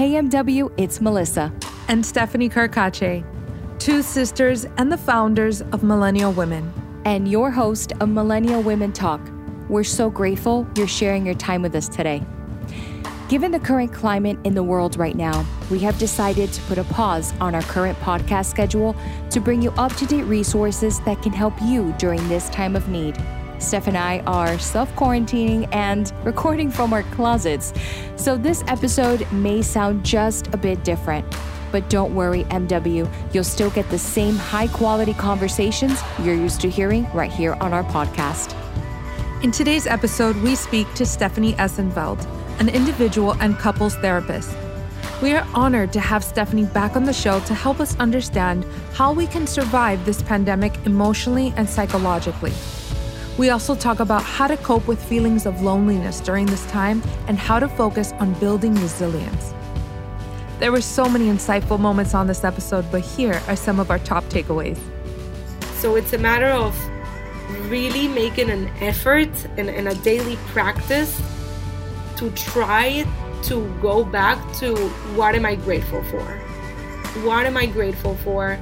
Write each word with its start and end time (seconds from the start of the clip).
KMW, 0.00 0.72
it's 0.78 1.02
Melissa. 1.02 1.52
And 1.88 2.06
Stephanie 2.06 2.48
Carcache, 2.48 3.22
two 3.78 4.00
sisters 4.00 4.64
and 4.78 4.90
the 4.90 4.96
founders 4.96 5.60
of 5.60 5.82
Millennial 5.82 6.32
Women. 6.32 6.72
And 7.04 7.28
your 7.28 7.50
host 7.50 7.92
of 8.00 8.08
Millennial 8.08 8.62
Women 8.62 8.94
Talk. 8.94 9.20
We're 9.68 9.84
so 9.84 10.08
grateful 10.08 10.66
you're 10.74 10.88
sharing 10.88 11.26
your 11.26 11.34
time 11.34 11.60
with 11.60 11.74
us 11.74 11.86
today. 11.86 12.22
Given 13.28 13.50
the 13.50 13.60
current 13.60 13.92
climate 13.92 14.38
in 14.44 14.54
the 14.54 14.62
world 14.62 14.96
right 14.96 15.16
now, 15.16 15.44
we 15.70 15.78
have 15.80 15.98
decided 15.98 16.50
to 16.50 16.62
put 16.62 16.78
a 16.78 16.84
pause 16.84 17.34
on 17.38 17.54
our 17.54 17.60
current 17.60 17.98
podcast 17.98 18.46
schedule 18.46 18.96
to 19.28 19.38
bring 19.38 19.60
you 19.60 19.70
up 19.72 19.94
to 19.96 20.06
date 20.06 20.22
resources 20.22 20.98
that 21.00 21.20
can 21.22 21.34
help 21.34 21.52
you 21.60 21.94
during 21.98 22.26
this 22.26 22.48
time 22.48 22.74
of 22.74 22.88
need. 22.88 23.18
Steph 23.60 23.86
and 23.86 23.96
I 23.96 24.20
are 24.20 24.58
self 24.58 24.90
quarantining 24.96 25.68
and 25.72 26.12
recording 26.24 26.70
from 26.70 26.92
our 26.92 27.02
closets, 27.04 27.72
so 28.16 28.36
this 28.36 28.64
episode 28.66 29.30
may 29.30 29.62
sound 29.62 30.04
just 30.04 30.48
a 30.54 30.56
bit 30.56 30.82
different. 30.82 31.26
But 31.70 31.88
don't 31.88 32.14
worry, 32.14 32.44
MW, 32.44 33.08
you'll 33.32 33.44
still 33.44 33.70
get 33.70 33.88
the 33.90 33.98
same 33.98 34.34
high 34.34 34.66
quality 34.66 35.14
conversations 35.14 36.00
you're 36.22 36.34
used 36.34 36.60
to 36.62 36.70
hearing 36.70 37.06
right 37.12 37.30
here 37.30 37.52
on 37.60 37.72
our 37.72 37.84
podcast. 37.84 38.56
In 39.44 39.52
today's 39.52 39.86
episode, 39.86 40.36
we 40.36 40.54
speak 40.54 40.92
to 40.94 41.06
Stephanie 41.06 41.54
Essenfeld 41.54 42.26
an 42.58 42.68
individual 42.68 43.32
and 43.40 43.58
couples 43.58 43.96
therapist. 43.96 44.54
We 45.22 45.32
are 45.32 45.46
honored 45.54 45.92
to 45.94 46.00
have 46.00 46.22
Stephanie 46.22 46.66
back 46.66 46.94
on 46.94 47.04
the 47.04 47.12
show 47.12 47.40
to 47.40 47.54
help 47.54 47.80
us 47.80 47.98
understand 47.98 48.66
how 48.92 49.12
we 49.12 49.26
can 49.26 49.46
survive 49.46 50.04
this 50.04 50.22
pandemic 50.22 50.74
emotionally 50.84 51.54
and 51.56 51.68
psychologically. 51.68 52.52
We 53.38 53.50
also 53.50 53.74
talk 53.74 54.00
about 54.00 54.22
how 54.22 54.46
to 54.48 54.56
cope 54.56 54.86
with 54.86 55.02
feelings 55.02 55.46
of 55.46 55.62
loneliness 55.62 56.20
during 56.20 56.46
this 56.46 56.66
time 56.66 57.02
and 57.26 57.38
how 57.38 57.58
to 57.58 57.68
focus 57.68 58.12
on 58.18 58.34
building 58.34 58.74
resilience. 58.74 59.54
There 60.58 60.70
were 60.70 60.82
so 60.82 61.08
many 61.08 61.26
insightful 61.26 61.80
moments 61.80 62.12
on 62.12 62.26
this 62.26 62.44
episode, 62.44 62.84
but 62.92 63.00
here 63.00 63.40
are 63.48 63.56
some 63.56 63.80
of 63.80 63.90
our 63.90 63.98
top 64.00 64.24
takeaways. 64.24 64.78
So 65.76 65.96
it's 65.96 66.12
a 66.12 66.18
matter 66.18 66.48
of 66.48 66.76
really 67.70 68.08
making 68.08 68.50
an 68.50 68.68
effort 68.80 69.30
and, 69.56 69.70
and 69.70 69.88
a 69.88 69.94
daily 69.96 70.36
practice 70.48 71.20
to 72.16 72.30
try 72.32 73.06
to 73.44 73.74
go 73.80 74.04
back 74.04 74.38
to 74.56 74.76
what 75.16 75.34
am 75.34 75.46
I 75.46 75.54
grateful 75.54 76.02
for? 76.04 76.24
What 77.24 77.46
am 77.46 77.56
I 77.56 77.64
grateful 77.64 78.14
for? 78.16 78.56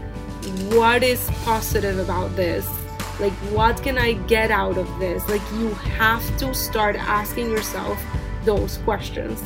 What 0.70 1.02
is 1.02 1.28
positive 1.44 1.98
about 1.98 2.36
this? 2.36 2.77
Like, 3.20 3.32
what 3.52 3.82
can 3.82 3.98
I 3.98 4.12
get 4.12 4.50
out 4.50 4.78
of 4.78 4.86
this? 4.98 5.28
Like, 5.28 5.42
you 5.52 5.70
have 5.98 6.24
to 6.38 6.54
start 6.54 6.96
asking 6.96 7.50
yourself 7.50 8.00
those 8.44 8.78
questions. 8.78 9.42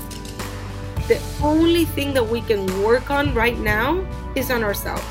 The 1.09 1.21
only 1.43 1.85
thing 1.85 2.15
that 2.15 2.27
we 2.27 2.43
can 2.43 2.67
work 2.83 3.11
on 3.11 3.35
right 3.35 3.59
now 3.59 4.07
is 4.37 4.51
on 4.51 4.63
ourselves, 4.63 5.05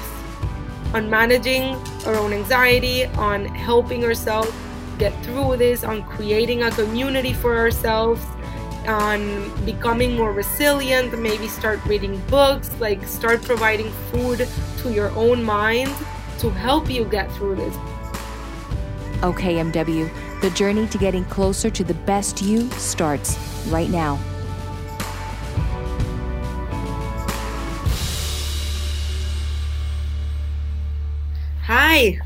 on 0.93 1.09
managing 1.09 1.75
our 2.05 2.15
own 2.15 2.33
anxiety, 2.33 3.05
on 3.05 3.45
helping 3.45 4.03
ourselves 4.03 4.51
get 4.97 5.11
through 5.23 5.57
this, 5.57 5.83
on 5.83 6.03
creating 6.03 6.63
a 6.63 6.71
community 6.71 7.33
for 7.33 7.57
ourselves 7.57 8.21
on 8.87 9.65
becoming 9.65 10.15
more 10.15 10.31
resilient, 10.31 11.17
maybe 11.19 11.47
start 11.47 11.83
reading 11.85 12.17
books, 12.29 12.71
like 12.79 13.05
start 13.05 13.41
providing 13.43 13.91
food 14.11 14.47
to 14.77 14.91
your 14.91 15.09
own 15.11 15.43
mind 15.43 15.93
to 16.39 16.49
help 16.49 16.89
you 16.89 17.05
get 17.05 17.31
through 17.33 17.55
this. 17.55 17.75
Okay, 19.23 19.55
MW, 19.55 20.09
the 20.41 20.49
journey 20.51 20.87
to 20.87 20.97
getting 20.97 21.23
closer 21.25 21.69
to 21.69 21.83
the 21.83 21.93
best 21.93 22.41
you 22.41 22.67
starts 22.71 23.37
right 23.67 23.89
now. 23.89 24.19
Hi. 31.63 32.19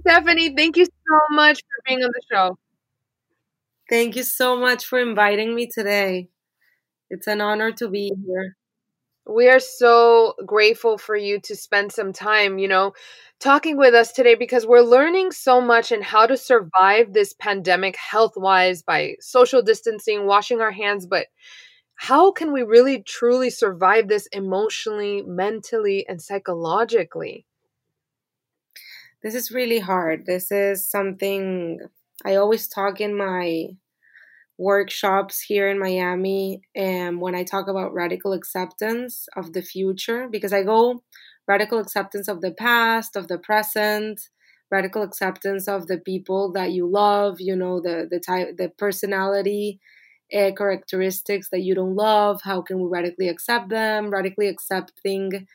Stephanie, 0.00 0.54
thank 0.56 0.76
you 0.76 0.84
so 0.84 1.18
much 1.30 1.58
for 1.58 1.82
being 1.86 2.04
on 2.04 2.10
the 2.12 2.22
show. 2.30 2.56
Thank 3.90 4.14
you 4.14 4.22
so 4.22 4.56
much 4.56 4.84
for 4.86 5.00
inviting 5.00 5.54
me 5.54 5.66
today. 5.66 6.28
It's 7.10 7.26
an 7.26 7.40
honor 7.40 7.72
to 7.72 7.88
be 7.88 8.12
here. 8.26 8.56
We 9.26 9.48
are 9.48 9.60
so 9.60 10.34
grateful 10.46 10.98
for 10.98 11.16
you 11.16 11.40
to 11.40 11.56
spend 11.56 11.92
some 11.92 12.12
time, 12.12 12.58
you 12.58 12.68
know, 12.68 12.92
talking 13.40 13.76
with 13.76 13.94
us 13.94 14.12
today 14.12 14.34
because 14.34 14.66
we're 14.66 14.80
learning 14.82 15.32
so 15.32 15.60
much 15.60 15.92
in 15.92 16.02
how 16.02 16.26
to 16.26 16.36
survive 16.36 17.12
this 17.12 17.32
pandemic 17.32 17.96
health 17.96 18.32
wise 18.36 18.82
by 18.82 19.16
social 19.20 19.62
distancing, 19.62 20.26
washing 20.26 20.60
our 20.60 20.72
hands. 20.72 21.06
But 21.06 21.26
how 21.96 22.32
can 22.32 22.52
we 22.52 22.62
really 22.62 23.02
truly 23.02 23.50
survive 23.50 24.08
this 24.08 24.26
emotionally, 24.28 25.22
mentally, 25.22 26.06
and 26.08 26.20
psychologically? 26.22 27.46
This 29.22 29.34
is 29.34 29.50
really 29.52 29.78
hard. 29.78 30.26
This 30.26 30.50
is 30.50 30.86
something 30.86 31.80
I 32.24 32.36
always 32.36 32.68
talk 32.68 33.00
in 33.00 33.16
my 33.16 33.68
workshops 34.58 35.40
here 35.40 35.68
in 35.68 35.78
Miami 35.78 36.62
and 36.74 37.20
when 37.20 37.34
I 37.34 37.42
talk 37.42 37.68
about 37.68 37.94
radical 37.94 38.32
acceptance 38.32 39.26
of 39.36 39.52
the 39.52 39.62
future 39.62 40.28
because 40.30 40.52
I 40.52 40.62
go 40.62 41.02
radical 41.48 41.78
acceptance 41.78 42.28
of 42.28 42.40
the 42.40 42.52
past, 42.52 43.16
of 43.16 43.28
the 43.28 43.38
present, 43.38 44.20
radical 44.70 45.02
acceptance 45.02 45.68
of 45.68 45.86
the 45.86 45.98
people 45.98 46.52
that 46.52 46.72
you 46.72 46.86
love, 46.86 47.40
you 47.40 47.56
know, 47.56 47.80
the 47.80 48.06
the 48.10 48.20
type 48.20 48.56
the 48.56 48.68
personality 48.78 49.80
uh, 50.34 50.50
characteristics 50.56 51.48
that 51.50 51.60
you 51.60 51.74
don't 51.74 51.94
love, 51.96 52.40
how 52.42 52.62
can 52.62 52.80
we 52.80 52.88
radically 52.88 53.28
accept 53.28 53.68
them? 53.68 54.10
Radically 54.10 54.48
accepting 54.48 55.46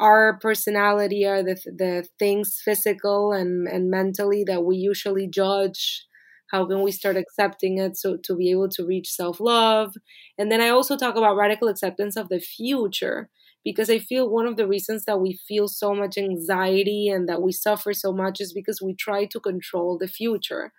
our 0.00 0.38
personality 0.40 1.26
are 1.26 1.42
the 1.42 1.56
the 1.66 2.06
things 2.18 2.60
physical 2.64 3.32
and 3.32 3.68
and 3.68 3.90
mentally 3.90 4.44
that 4.44 4.64
we 4.64 4.76
usually 4.76 5.26
judge 5.28 6.06
how 6.52 6.66
can 6.66 6.82
we 6.82 6.92
start 6.92 7.16
accepting 7.16 7.78
it 7.78 7.96
so 7.96 8.16
to 8.24 8.36
be 8.36 8.50
able 8.50 8.68
to 8.70 8.86
reach 8.86 9.10
self-love? 9.10 9.94
And 10.38 10.50
then 10.52 10.60
i 10.60 10.68
also 10.68 10.96
talk 10.96 11.16
about 11.16 11.36
radical 11.36 11.68
acceptance 11.68 12.16
of 12.16 12.28
the 12.28 12.40
future 12.40 13.28
because 13.64 13.90
i 13.90 13.98
feel 13.98 14.28
one 14.30 14.46
of 14.46 14.56
the 14.56 14.66
reasons 14.68 15.04
that 15.06 15.20
we 15.20 15.38
feel 15.48 15.68
so 15.68 15.94
much 15.94 16.18
anxiety 16.18 17.08
and 17.08 17.28
that 17.28 17.42
we 17.42 17.52
suffer 17.52 17.92
so 17.92 18.12
much 18.12 18.40
is 18.40 18.52
because 18.52 18.80
we 18.82 18.94
try 18.94 19.24
to 19.26 19.40
control 19.40 19.98
the 19.98 20.08
future. 20.08 20.72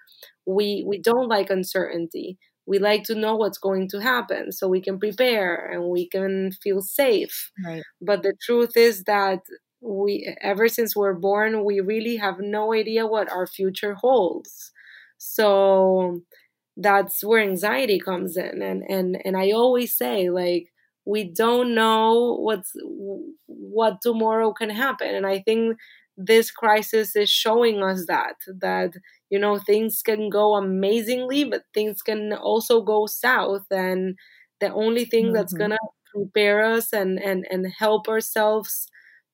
We 0.45 0.83
we 0.87 0.99
don't 1.01 1.27
like 1.29 1.49
uncertainty. 1.49 2.37
We 2.65 2.79
like 2.79 3.03
to 3.05 3.15
know 3.15 3.35
what's 3.35 3.57
going 3.57 3.89
to 3.89 3.99
happen 4.01 4.51
so 4.51 4.67
we 4.69 4.81
can 4.81 4.97
prepare 4.99 5.55
and 5.71 5.89
we 5.89 6.07
can 6.09 6.51
feel 6.63 6.81
safe. 6.81 7.51
Right. 7.65 7.83
but 8.01 8.23
the 8.23 8.33
truth 8.45 8.77
is 8.77 9.03
that 9.05 9.39
we 9.81 10.33
ever 10.41 10.67
since 10.69 10.95
we're 10.95 11.13
born 11.13 11.65
we 11.65 11.79
really 11.81 12.15
have 12.17 12.35
no 12.39 12.73
idea 12.73 13.05
what 13.05 13.29
our 13.31 13.45
future 13.47 13.95
holds 13.95 14.71
so 15.23 16.21
that's 16.77 17.23
where 17.23 17.41
anxiety 17.41 17.99
comes 17.99 18.37
in. 18.37 18.61
And, 18.61 18.83
and, 18.89 19.17
and 19.25 19.37
I 19.37 19.51
always 19.51 19.95
say, 19.97 20.29
like, 20.29 20.69
we 21.05 21.23
don't 21.25 21.75
know 21.75 22.37
what's 22.39 22.71
what 23.47 24.01
tomorrow 24.01 24.53
can 24.53 24.69
happen 24.69 25.13
and 25.13 25.25
i 25.25 25.39
think 25.39 25.77
this 26.17 26.49
crisis 26.51 27.15
is 27.15 27.29
showing 27.29 27.83
us 27.83 28.05
that 28.07 28.35
that 28.47 28.93
you 29.29 29.37
know 29.39 29.57
things 29.59 30.01
can 30.01 30.29
go 30.29 30.55
amazingly 30.55 31.43
but 31.43 31.63
things 31.73 32.01
can 32.01 32.33
also 32.33 32.81
go 32.81 33.05
south 33.05 33.65
and 33.71 34.15
the 34.61 34.71
only 34.73 35.05
thing 35.05 35.25
mm-hmm. 35.25 35.33
that's 35.35 35.53
gonna 35.53 35.77
prepare 36.15 36.63
us 36.63 36.93
and 36.93 37.19
and 37.21 37.45
and 37.49 37.67
help 37.77 38.07
ourselves 38.07 38.87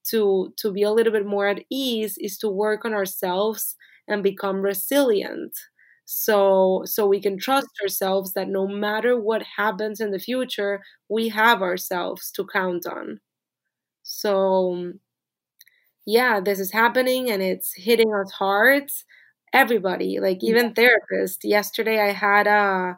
to 0.05 0.53
to 0.57 0.71
be 0.71 0.83
a 0.83 0.91
little 0.91 1.11
bit 1.13 1.25
more 1.25 1.47
at 1.47 1.63
ease 1.69 2.17
is 2.19 2.37
to 2.37 2.49
work 2.49 2.85
on 2.85 2.93
ourselves 2.93 3.75
and 4.07 4.23
become 4.23 4.61
resilient 4.61 5.53
so 6.11 6.81
so 6.85 7.05
we 7.07 7.21
can 7.21 7.37
trust 7.37 7.67
ourselves 7.83 8.33
that 8.33 8.47
no 8.49 8.67
matter 8.67 9.19
what 9.19 9.43
happens 9.57 9.99
in 10.01 10.11
the 10.11 10.19
future 10.19 10.81
we 11.09 11.29
have 11.29 11.61
ourselves 11.61 12.31
to 12.31 12.45
count 12.47 12.85
on. 12.87 13.19
So 14.03 14.93
yeah 16.05 16.39
this 16.39 16.59
is 16.59 16.71
happening 16.71 17.29
and 17.29 17.41
it's 17.41 17.73
hitting 17.75 18.13
us 18.13 18.31
hard 18.31 18.89
everybody 19.53 20.19
like 20.19 20.43
even 20.43 20.73
therapists. 20.73 21.37
Yesterday 21.43 21.99
i 21.99 22.11
had 22.11 22.47
a 22.47 22.97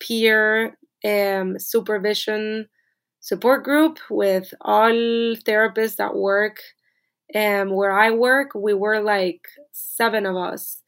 peer 0.00 0.76
um, 1.04 1.58
supervision 1.58 2.68
support 3.20 3.64
group 3.64 3.98
with 4.10 4.52
all 4.62 4.90
therapists 4.92 5.96
that 5.96 6.16
work 6.16 6.58
and 7.34 7.70
um, 7.70 7.76
where 7.76 7.92
i 7.92 8.10
work. 8.12 8.52
We 8.56 8.74
were 8.74 9.00
like 9.02 9.42
seven 9.72 10.26
of 10.26 10.36
us 10.36 10.81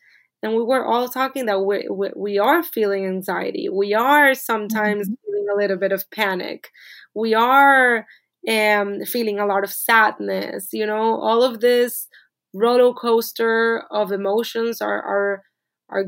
and 0.45 0.55
we 0.55 0.63
were 0.63 0.85
all 0.85 1.09
talking 1.09 1.47
that 1.47 1.61
we, 1.61 1.89
we, 1.91 2.11
we 2.15 2.39
are 2.39 2.63
feeling 2.63 3.07
anxiety 3.07 3.69
we 3.69 3.95
are 3.95 4.35
sometimes 4.35 5.09
mm-hmm. 5.09 5.15
feeling 5.25 5.47
a 5.53 5.57
little 5.57 5.77
bit 5.77 5.93
of 5.93 6.09
panic 6.11 6.71
we 7.15 7.35
are 7.35 8.07
um, 8.49 9.05
feeling 9.05 9.39
a 9.41 9.47
lot 9.47 9.65
of 9.65 9.73
sadness 9.73 10.69
you 10.73 10.87
know 10.87 11.21
all 11.21 11.43
of 11.43 11.61
this 11.61 12.07
roller 12.53 12.93
coaster 12.93 13.83
of 13.91 14.13
emotions 14.13 14.81
are 14.81 15.03
are 15.03 15.43
are 15.89 16.05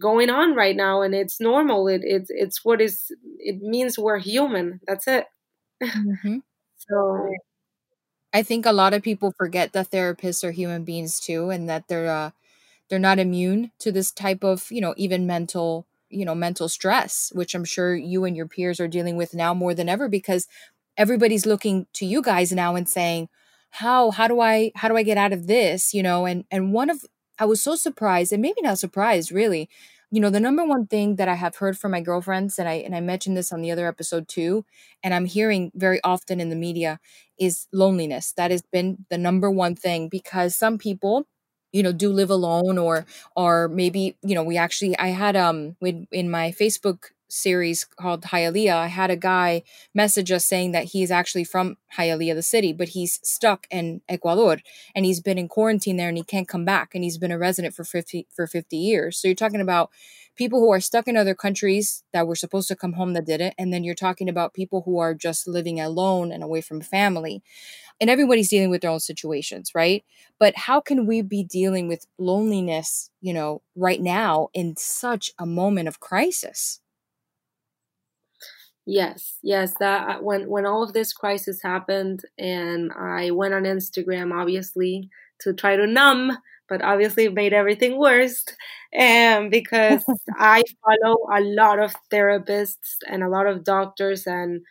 going 0.00 0.28
on 0.28 0.56
right 0.56 0.74
now 0.74 1.02
and 1.02 1.14
it's 1.14 1.40
normal 1.40 1.86
it, 1.86 2.00
it's 2.04 2.30
it's 2.30 2.64
what 2.64 2.80
is 2.80 3.12
it 3.42 3.60
means 3.60 3.98
we're 3.98 4.18
human. 4.18 4.80
That's 4.86 5.06
it. 5.06 5.26
Mm-hmm. 5.82 6.38
so 6.76 7.30
I 8.32 8.42
think 8.42 8.64
a 8.64 8.72
lot 8.72 8.94
of 8.94 9.02
people 9.02 9.34
forget 9.36 9.72
that 9.72 9.90
therapists 9.90 10.42
are 10.44 10.52
human 10.52 10.84
beings 10.84 11.20
too, 11.20 11.50
and 11.50 11.68
that 11.68 11.88
they're 11.88 12.10
uh, 12.10 12.30
they're 12.92 13.00
not 13.00 13.18
immune 13.18 13.72
to 13.78 13.90
this 13.90 14.12
type 14.12 14.44
of 14.44 14.70
you 14.70 14.82
know 14.82 14.92
even 14.98 15.26
mental 15.26 15.86
you 16.10 16.26
know 16.26 16.34
mental 16.34 16.68
stress, 16.68 17.32
which 17.34 17.54
I'm 17.54 17.64
sure 17.64 17.96
you 17.96 18.26
and 18.26 18.36
your 18.36 18.46
peers 18.46 18.80
are 18.80 18.88
dealing 18.88 19.16
with 19.16 19.32
now 19.34 19.54
more 19.54 19.72
than 19.72 19.88
ever 19.88 20.10
because 20.10 20.46
everybody's 20.98 21.46
looking 21.46 21.86
to 21.94 22.04
you 22.04 22.20
guys 22.20 22.52
now 22.52 22.74
and 22.76 22.86
saying 22.88 23.30
how 23.70 24.10
how 24.10 24.28
do 24.28 24.40
i 24.40 24.70
how 24.76 24.88
do 24.88 24.96
i 24.98 25.02
get 25.02 25.16
out 25.16 25.32
of 25.32 25.46
this? 25.46 25.94
You 25.94 26.02
know 26.02 26.26
and 26.26 26.44
and 26.50 26.74
one 26.74 26.90
of 26.90 27.06
i 27.38 27.46
was 27.46 27.62
so 27.62 27.76
surprised 27.76 28.30
and 28.32 28.42
maybe 28.42 28.60
not 28.60 28.78
surprised 28.78 29.32
really. 29.32 29.70
You 30.10 30.20
know 30.20 30.28
the 30.28 30.40
number 30.40 30.62
one 30.66 30.86
thing 30.86 31.16
that 31.16 31.28
i 31.28 31.34
have 31.34 31.56
heard 31.56 31.78
from 31.78 31.92
my 31.92 32.02
girlfriends 32.02 32.58
and 32.58 32.68
i 32.68 32.74
and 32.74 32.94
i 32.94 33.00
mentioned 33.00 33.34
this 33.38 33.50
on 33.50 33.62
the 33.62 33.70
other 33.70 33.88
episode 33.88 34.28
too 34.28 34.66
and 35.02 35.14
i'm 35.14 35.24
hearing 35.24 35.72
very 35.74 36.02
often 36.04 36.38
in 36.38 36.50
the 36.50 36.56
media 36.56 37.00
is 37.38 37.66
loneliness. 37.72 38.32
That 38.36 38.50
has 38.50 38.62
been 38.62 39.06
the 39.10 39.18
number 39.18 39.50
one 39.50 39.74
thing 39.74 40.08
because 40.08 40.54
some 40.54 40.78
people 40.78 41.26
you 41.72 41.82
know 41.82 41.92
do 41.92 42.10
live 42.12 42.30
alone 42.30 42.78
or 42.78 43.06
or 43.36 43.68
maybe 43.68 44.16
you 44.22 44.34
know 44.34 44.42
we 44.42 44.56
actually 44.56 44.96
i 44.98 45.08
had 45.08 45.36
um 45.36 45.76
with 45.80 46.06
in 46.12 46.30
my 46.30 46.50
facebook 46.52 47.10
series 47.34 47.84
called 47.84 48.24
Hialeah, 48.24 48.74
I 48.74 48.86
had 48.88 49.10
a 49.10 49.16
guy 49.16 49.62
message 49.94 50.30
us 50.30 50.44
saying 50.44 50.72
that 50.72 50.84
he's 50.84 51.10
actually 51.10 51.44
from 51.44 51.78
Hialeah, 51.96 52.34
the 52.34 52.42
city, 52.42 52.72
but 52.74 52.90
he's 52.90 53.20
stuck 53.22 53.66
in 53.70 54.02
Ecuador 54.08 54.58
and 54.94 55.06
he's 55.06 55.20
been 55.20 55.38
in 55.38 55.48
quarantine 55.48 55.96
there 55.96 56.08
and 56.08 56.18
he 56.18 56.24
can't 56.24 56.46
come 56.46 56.64
back 56.64 56.94
and 56.94 57.02
he's 57.02 57.18
been 57.18 57.32
a 57.32 57.38
resident 57.38 57.74
for 57.74 57.84
50 57.84 58.26
for 58.30 58.46
50 58.46 58.76
years. 58.76 59.16
So 59.16 59.28
you're 59.28 59.34
talking 59.34 59.62
about 59.62 59.90
people 60.36 60.60
who 60.60 60.72
are 60.72 60.80
stuck 60.80 61.08
in 61.08 61.16
other 61.16 61.34
countries 61.34 62.04
that 62.12 62.26
were 62.26 62.34
supposed 62.34 62.68
to 62.68 62.76
come 62.76 62.94
home 62.94 63.12
that 63.12 63.26
didn't 63.26 63.54
and 63.58 63.72
then 63.72 63.84
you're 63.84 63.94
talking 63.94 64.28
about 64.28 64.54
people 64.54 64.82
who 64.84 64.98
are 64.98 65.14
just 65.14 65.46
living 65.46 65.80
alone 65.80 66.32
and 66.32 66.42
away 66.42 66.60
from 66.60 66.80
family. 66.80 67.42
And 68.00 68.10
everybody's 68.10 68.48
dealing 68.48 68.70
with 68.70 68.80
their 68.80 68.90
own 68.90 69.00
situations, 69.00 69.72
right? 69.74 70.04
But 70.40 70.56
how 70.56 70.80
can 70.80 71.06
we 71.06 71.22
be 71.22 71.44
dealing 71.44 71.86
with 71.86 72.06
loneliness, 72.18 73.10
you 73.20 73.32
know, 73.32 73.62
right 73.76 74.00
now 74.00 74.48
in 74.54 74.74
such 74.76 75.30
a 75.38 75.46
moment 75.46 75.86
of 75.86 76.00
crisis? 76.00 76.80
Yes, 78.86 79.38
yes. 79.42 79.74
That 79.78 80.08
uh, 80.08 80.22
when 80.22 80.48
when 80.48 80.66
all 80.66 80.82
of 80.82 80.92
this 80.92 81.12
crisis 81.12 81.62
happened, 81.62 82.22
and 82.36 82.90
I 82.92 83.30
went 83.30 83.54
on 83.54 83.62
Instagram, 83.62 84.32
obviously 84.34 85.08
to 85.40 85.52
try 85.52 85.76
to 85.76 85.86
numb, 85.86 86.36
but 86.72 86.82
obviously 86.82 87.24
it 87.26 87.34
made 87.34 87.52
everything 87.52 87.98
worse. 87.98 88.44
And 88.94 89.50
because 89.50 90.04
I 90.38 90.62
follow 90.84 91.18
a 91.36 91.40
lot 91.42 91.78
of 91.80 91.94
therapists 92.12 92.96
and 93.08 93.22
a 93.22 93.28
lot 93.28 93.46
of 93.46 93.64
doctors, 93.64 94.26
and 94.26 94.62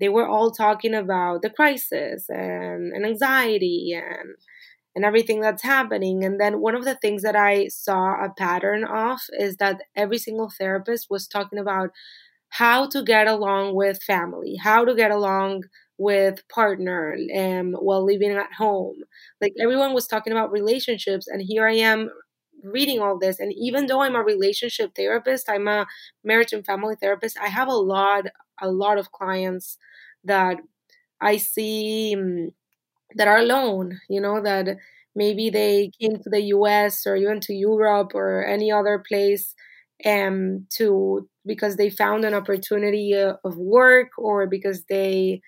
they 0.00 0.08
were 0.10 0.26
all 0.28 0.50
talking 0.50 0.94
about 0.94 1.42
the 1.42 1.50
crisis 1.50 2.26
and, 2.28 2.92
and 2.94 3.06
anxiety 3.06 3.92
and 3.94 4.30
and 4.94 5.04
everything 5.04 5.40
that's 5.40 5.62
happening. 5.62 6.24
And 6.24 6.40
then 6.40 6.60
one 6.60 6.74
of 6.74 6.84
the 6.84 6.94
things 6.96 7.22
that 7.22 7.36
I 7.36 7.68
saw 7.68 8.14
a 8.24 8.32
pattern 8.38 8.84
of 8.84 9.20
is 9.38 9.56
that 9.58 9.82
every 9.94 10.18
single 10.18 10.50
therapist 10.58 11.08
was 11.10 11.28
talking 11.28 11.58
about 11.58 11.90
how 12.50 12.88
to 12.88 13.02
get 13.02 13.26
along 13.26 13.74
with 13.74 14.02
family, 14.02 14.56
how 14.62 14.84
to 14.84 14.94
get 14.94 15.10
along 15.10 15.64
with 15.98 16.46
partner 16.48 17.16
um, 17.36 17.72
while 17.72 18.04
living 18.04 18.32
at 18.32 18.52
home. 18.52 18.96
Like 19.40 19.54
everyone 19.60 19.94
was 19.94 20.06
talking 20.06 20.32
about 20.32 20.52
relationships, 20.52 21.26
and 21.28 21.42
here 21.42 21.66
I 21.66 21.74
am 21.74 22.10
reading 22.62 23.00
all 23.00 23.18
this. 23.18 23.38
And 23.40 23.52
even 23.56 23.86
though 23.86 24.00
I'm 24.02 24.16
a 24.16 24.22
relationship 24.22 24.94
therapist, 24.94 25.48
I'm 25.48 25.68
a 25.68 25.86
marriage 26.24 26.52
and 26.52 26.64
family 26.64 26.96
therapist. 27.00 27.38
I 27.40 27.48
have 27.48 27.68
a 27.68 27.72
lot, 27.74 28.26
a 28.60 28.70
lot 28.70 28.98
of 28.98 29.12
clients 29.12 29.78
that 30.24 30.58
I 31.20 31.36
see 31.38 32.14
um, 32.16 32.50
that 33.14 33.28
are 33.28 33.38
alone. 33.38 34.00
You 34.08 34.20
know 34.20 34.40
that 34.42 34.76
maybe 35.14 35.50
they 35.50 35.90
came 36.00 36.16
to 36.22 36.30
the 36.30 36.42
U.S. 36.56 37.06
or 37.06 37.16
even 37.16 37.40
to 37.42 37.54
Europe 37.54 38.12
or 38.14 38.44
any 38.44 38.70
other 38.72 39.02
place 39.06 39.54
um, 40.04 40.66
to 40.76 41.28
because 41.46 41.76
they 41.76 41.90
found 41.90 42.24
an 42.24 42.34
opportunity 42.34 43.14
uh, 43.14 43.34
of 43.44 43.56
work 43.56 44.08
or 44.18 44.46
because 44.46 44.84
they 44.86 45.40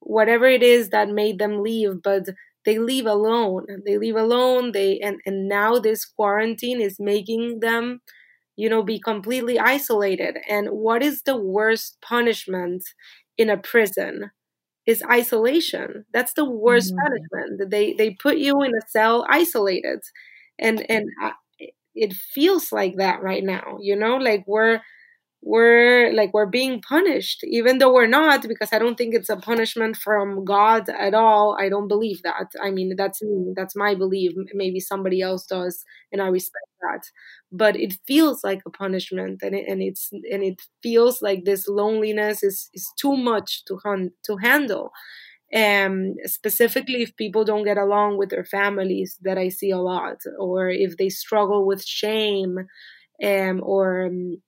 whatever 0.00 0.46
it 0.46 0.62
is 0.62 0.90
that 0.90 1.08
made 1.08 1.38
them 1.38 1.62
leave 1.62 2.02
but 2.02 2.24
they 2.64 2.78
leave 2.78 3.06
alone. 3.06 3.66
They 3.86 3.96
leave 3.98 4.16
alone. 4.16 4.72
They 4.72 4.98
and 5.00 5.20
and 5.26 5.48
now 5.48 5.78
this 5.78 6.04
quarantine 6.04 6.80
is 6.80 7.00
making 7.00 7.60
them 7.60 8.00
you 8.56 8.68
know 8.68 8.82
be 8.82 9.00
completely 9.00 9.58
isolated. 9.58 10.38
And 10.48 10.68
what 10.70 11.02
is 11.02 11.22
the 11.22 11.36
worst 11.36 11.98
punishment 12.02 12.82
in 13.38 13.48
a 13.50 13.56
prison 13.56 14.30
is 14.86 15.02
isolation. 15.10 16.04
That's 16.12 16.34
the 16.34 16.44
worst 16.48 16.92
mm-hmm. 16.94 17.06
punishment. 17.06 17.70
They 17.70 17.94
they 17.94 18.10
put 18.10 18.38
you 18.38 18.62
in 18.62 18.72
a 18.74 18.86
cell 18.88 19.26
isolated. 19.30 20.00
And 20.58 20.84
and 20.90 21.08
it 21.94 22.12
feels 22.14 22.72
like 22.72 22.96
that 22.96 23.22
right 23.22 23.44
now 23.44 23.78
you 23.80 23.96
know? 23.96 24.16
Like 24.16 24.44
we're 24.46 24.80
we're 25.42 26.12
like 26.12 26.32
we're 26.34 26.44
being 26.46 26.82
punished 26.82 27.40
even 27.44 27.78
though 27.78 27.92
we're 27.92 28.06
not 28.06 28.42
because 28.46 28.72
i 28.74 28.78
don't 28.78 28.96
think 28.96 29.14
it's 29.14 29.30
a 29.30 29.36
punishment 29.36 29.96
from 29.96 30.44
god 30.44 30.88
at 30.90 31.14
all. 31.14 31.56
I 31.58 31.68
don't 31.70 31.88
believe 31.88 32.22
that. 32.22 32.48
I 32.62 32.70
mean 32.70 32.94
that's 32.96 33.22
me. 33.22 33.52
That's 33.56 33.74
my 33.74 33.94
belief. 33.94 34.32
Maybe 34.54 34.80
somebody 34.80 35.22
else 35.22 35.46
does 35.46 35.84
and 36.12 36.20
i 36.20 36.26
respect 36.28 36.66
that. 36.82 37.02
But 37.52 37.76
it 37.76 37.94
feels 38.06 38.44
like 38.44 38.60
a 38.66 38.70
punishment 38.70 39.40
and, 39.42 39.54
it, 39.54 39.64
and 39.68 39.82
it's 39.82 40.10
and 40.12 40.42
it 40.42 40.60
feels 40.82 41.22
like 41.22 41.44
this 41.44 41.66
loneliness 41.68 42.42
is 42.42 42.68
is 42.74 42.86
too 43.00 43.16
much 43.16 43.64
to 43.66 43.78
hun- 43.84 44.12
to 44.26 44.36
handle. 44.36 44.90
Um, 45.52 46.14
specifically 46.26 47.02
if 47.02 47.16
people 47.16 47.44
don't 47.44 47.64
get 47.64 47.76
along 47.76 48.18
with 48.18 48.30
their 48.30 48.44
families 48.44 49.18
that 49.22 49.36
i 49.36 49.48
see 49.48 49.70
a 49.72 49.78
lot 49.78 50.18
or 50.38 50.70
if 50.70 50.96
they 50.96 51.08
struggle 51.08 51.66
with 51.66 51.84
shame 51.84 52.56
um, 53.24 53.60
or 53.62 54.06
um, 54.06 54.42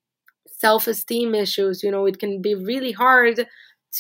self-esteem 0.64 1.34
issues 1.34 1.82
you 1.82 1.90
know 1.90 2.06
it 2.06 2.18
can 2.18 2.40
be 2.42 2.54
really 2.54 2.92
hard 2.92 3.46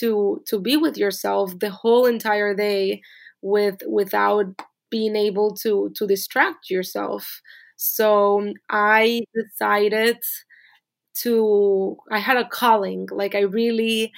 to 0.00 0.42
to 0.48 0.58
be 0.60 0.76
with 0.76 0.96
yourself 0.96 1.58
the 1.58 1.70
whole 1.70 2.06
entire 2.06 2.54
day 2.54 3.00
with 3.42 3.78
without 3.88 4.46
being 4.90 5.16
able 5.16 5.54
to 5.54 5.90
to 5.96 6.06
distract 6.06 6.70
yourself. 6.70 7.40
So 7.76 8.52
i 8.70 9.22
decided 9.34 10.18
to 11.14 11.96
i 12.10 12.18
had 12.18 12.36
a 12.38 12.48
calling 12.48 13.06
like 13.12 13.34
i 13.34 13.40
really 13.40 14.12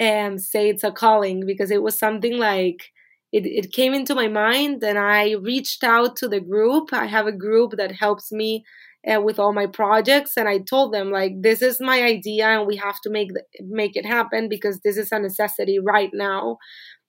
um 0.00 0.38
say 0.38 0.68
it's 0.70 0.84
a 0.84 0.92
calling 0.92 1.46
because 1.46 1.70
it 1.70 1.82
was 1.82 1.98
something 1.98 2.38
like 2.38 2.90
it, 3.32 3.46
it 3.46 3.72
came 3.72 3.94
into 3.94 4.14
my 4.14 4.28
mind 4.28 4.82
and 4.84 4.98
i 4.98 5.32
reached 5.32 5.84
out 5.84 6.16
to 6.16 6.28
the 6.28 6.40
group. 6.40 6.92
I 6.92 7.06
have 7.06 7.26
a 7.26 7.32
group 7.32 7.72
that 7.78 7.92
helps 7.92 8.32
me 8.32 8.64
uh, 9.10 9.20
with 9.20 9.38
all 9.38 9.52
my 9.52 9.66
projects 9.66 10.36
and 10.36 10.48
i 10.48 10.58
told 10.58 10.92
them 10.92 11.10
like 11.10 11.32
this 11.40 11.62
is 11.62 11.80
my 11.80 12.02
idea 12.02 12.46
and 12.46 12.66
we 12.66 12.76
have 12.76 13.00
to 13.02 13.10
make 13.10 13.30
make 13.60 13.96
it 13.96 14.06
happen 14.06 14.48
because 14.48 14.80
this 14.80 14.96
is 14.96 15.10
a 15.12 15.18
necessity 15.18 15.78
right 15.78 16.10
now. 16.12 16.58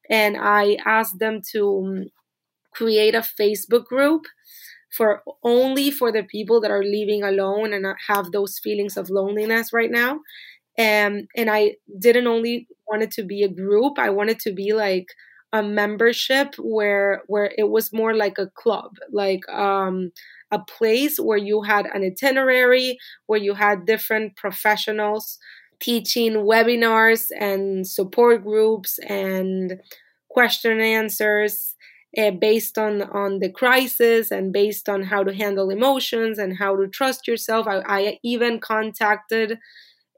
And 0.10 0.36
i 0.38 0.78
asked 0.86 1.20
them 1.20 1.42
to 1.52 1.84
um, 1.86 2.06
create 2.74 3.16
a 3.16 3.20
facebook 3.40 3.86
group 3.86 4.24
for 4.92 5.24
only 5.44 5.90
for 5.92 6.12
the 6.12 6.24
people 6.24 6.62
that 6.62 6.72
are 6.72 6.84
living 6.84 7.24
alone 7.24 7.74
and 7.74 7.86
have 8.08 8.32
those 8.32 8.60
feelings 8.60 8.96
of 8.96 9.10
loneliness 9.10 9.74
right 9.74 9.90
now. 9.92 10.20
Um, 10.78 11.28
and 11.36 11.52
i 11.52 11.76
didn't 12.00 12.26
only 12.26 12.68
want 12.88 13.04
it 13.04 13.12
to 13.12 13.24
be 13.24 13.44
a 13.44 13.48
group 13.48 14.00
i 14.00 14.10
wanted 14.10 14.40
to 14.40 14.52
be 14.52 14.74
like 14.74 15.06
a 15.54 15.62
membership 15.62 16.56
where 16.58 17.22
where 17.28 17.52
it 17.56 17.70
was 17.70 17.94
more 17.94 18.16
like 18.16 18.40
a 18.40 18.50
club 18.56 18.90
like 19.12 19.48
um 19.50 20.12
a 20.54 20.60
place 20.60 21.18
where 21.18 21.38
you 21.50 21.64
had 21.64 21.86
an 21.88 22.04
itinerary, 22.04 22.98
where 23.26 23.40
you 23.40 23.54
had 23.56 23.86
different 23.86 24.36
professionals 24.36 25.40
teaching 25.80 26.34
webinars 26.34 27.28
and 27.38 27.86
support 27.86 28.44
groups 28.44 29.00
and 29.00 29.82
question 30.30 30.72
and 30.72 30.82
answers 30.82 31.76
uh, 32.18 32.32
based 32.32 32.78
on 32.78 33.02
on 33.02 33.40
the 33.40 33.50
crisis 33.50 34.32
and 34.32 34.54
based 34.54 34.88
on 34.88 35.04
how 35.04 35.24
to 35.24 35.34
handle 35.34 35.70
emotions 35.70 36.38
and 36.38 36.58
how 36.58 36.76
to 36.76 36.88
trust 36.88 37.28
yourself. 37.28 37.68
I, 37.68 37.82
I 37.86 38.20
even 38.24 38.60
contacted 38.60 39.60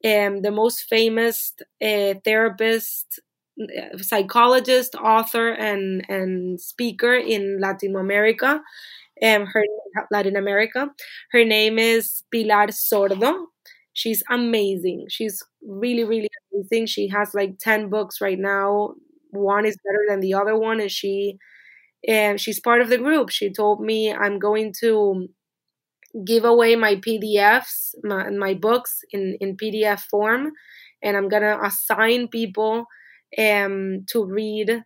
um, 0.03 0.41
the 0.41 0.51
most 0.51 0.83
famous 0.89 1.53
uh, 1.81 2.13
therapist, 2.23 3.19
uh, 3.59 3.97
psychologist, 3.97 4.95
author, 4.95 5.49
and 5.49 6.05
and 6.09 6.59
speaker 6.59 7.15
in 7.15 7.59
Latin 7.59 7.95
America 7.95 8.61
um, 9.23 9.45
her 9.47 9.63
Latin 10.11 10.35
America. 10.35 10.89
Her 11.31 11.45
name 11.45 11.79
is 11.79 12.23
Pilar 12.31 12.67
Sordo. 12.67 13.45
She's 13.93 14.23
amazing. 14.29 15.05
She's 15.09 15.41
really, 15.65 16.03
really 16.03 16.29
amazing. 16.53 16.87
She 16.87 17.07
has 17.09 17.33
like 17.33 17.57
10 17.59 17.89
books 17.89 18.19
right 18.21 18.39
now. 18.39 18.95
One 19.31 19.65
is 19.65 19.77
better 19.85 20.03
than 20.09 20.19
the 20.19 20.33
other 20.33 20.57
one, 20.57 20.79
and 20.79 20.91
she 20.91 21.37
and 22.07 22.39
she's 22.39 22.59
part 22.59 22.81
of 22.81 22.89
the 22.89 22.97
group. 22.97 23.29
She 23.29 23.51
told 23.51 23.81
me 23.81 24.13
I'm 24.13 24.39
going 24.39 24.73
to 24.81 25.27
give 26.25 26.45
away 26.45 26.75
my 26.75 26.95
PDFs, 26.95 27.95
my, 28.03 28.29
my 28.29 28.53
books 28.53 29.01
in, 29.11 29.37
in 29.41 29.57
PDF 29.57 30.01
form, 30.01 30.51
and 31.03 31.17
I'm 31.17 31.27
gonna 31.27 31.59
assign 31.63 32.27
people 32.29 32.85
um, 33.37 34.05
to 34.07 34.25
read 34.25 34.83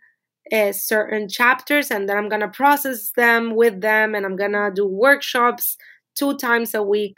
uh, 0.52 0.72
certain 0.72 1.30
chapters, 1.30 1.92
and 1.92 2.08
then 2.10 2.18
I'm 2.18 2.30
gonna 2.30 2.50
process 2.50 3.12
them 3.16 3.56
with 3.56 3.82
them, 3.82 4.16
and 4.16 4.26
I'm 4.26 4.36
gonna 4.36 4.72
do 4.74 4.86
workshops 4.88 5.78
two 6.16 6.38
times 6.38 6.74
a 6.74 6.84
week. 6.84 7.18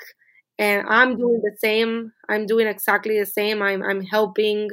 And 0.60 0.86
I'm 0.88 1.18
doing 1.18 1.42
the 1.44 1.56
same. 1.58 2.12
I'm 2.30 2.46
doing 2.46 2.68
exactly 2.68 3.20
the 3.20 3.26
same. 3.26 3.62
I'm 3.62 3.82
I'm 3.84 4.02
helping 4.02 4.70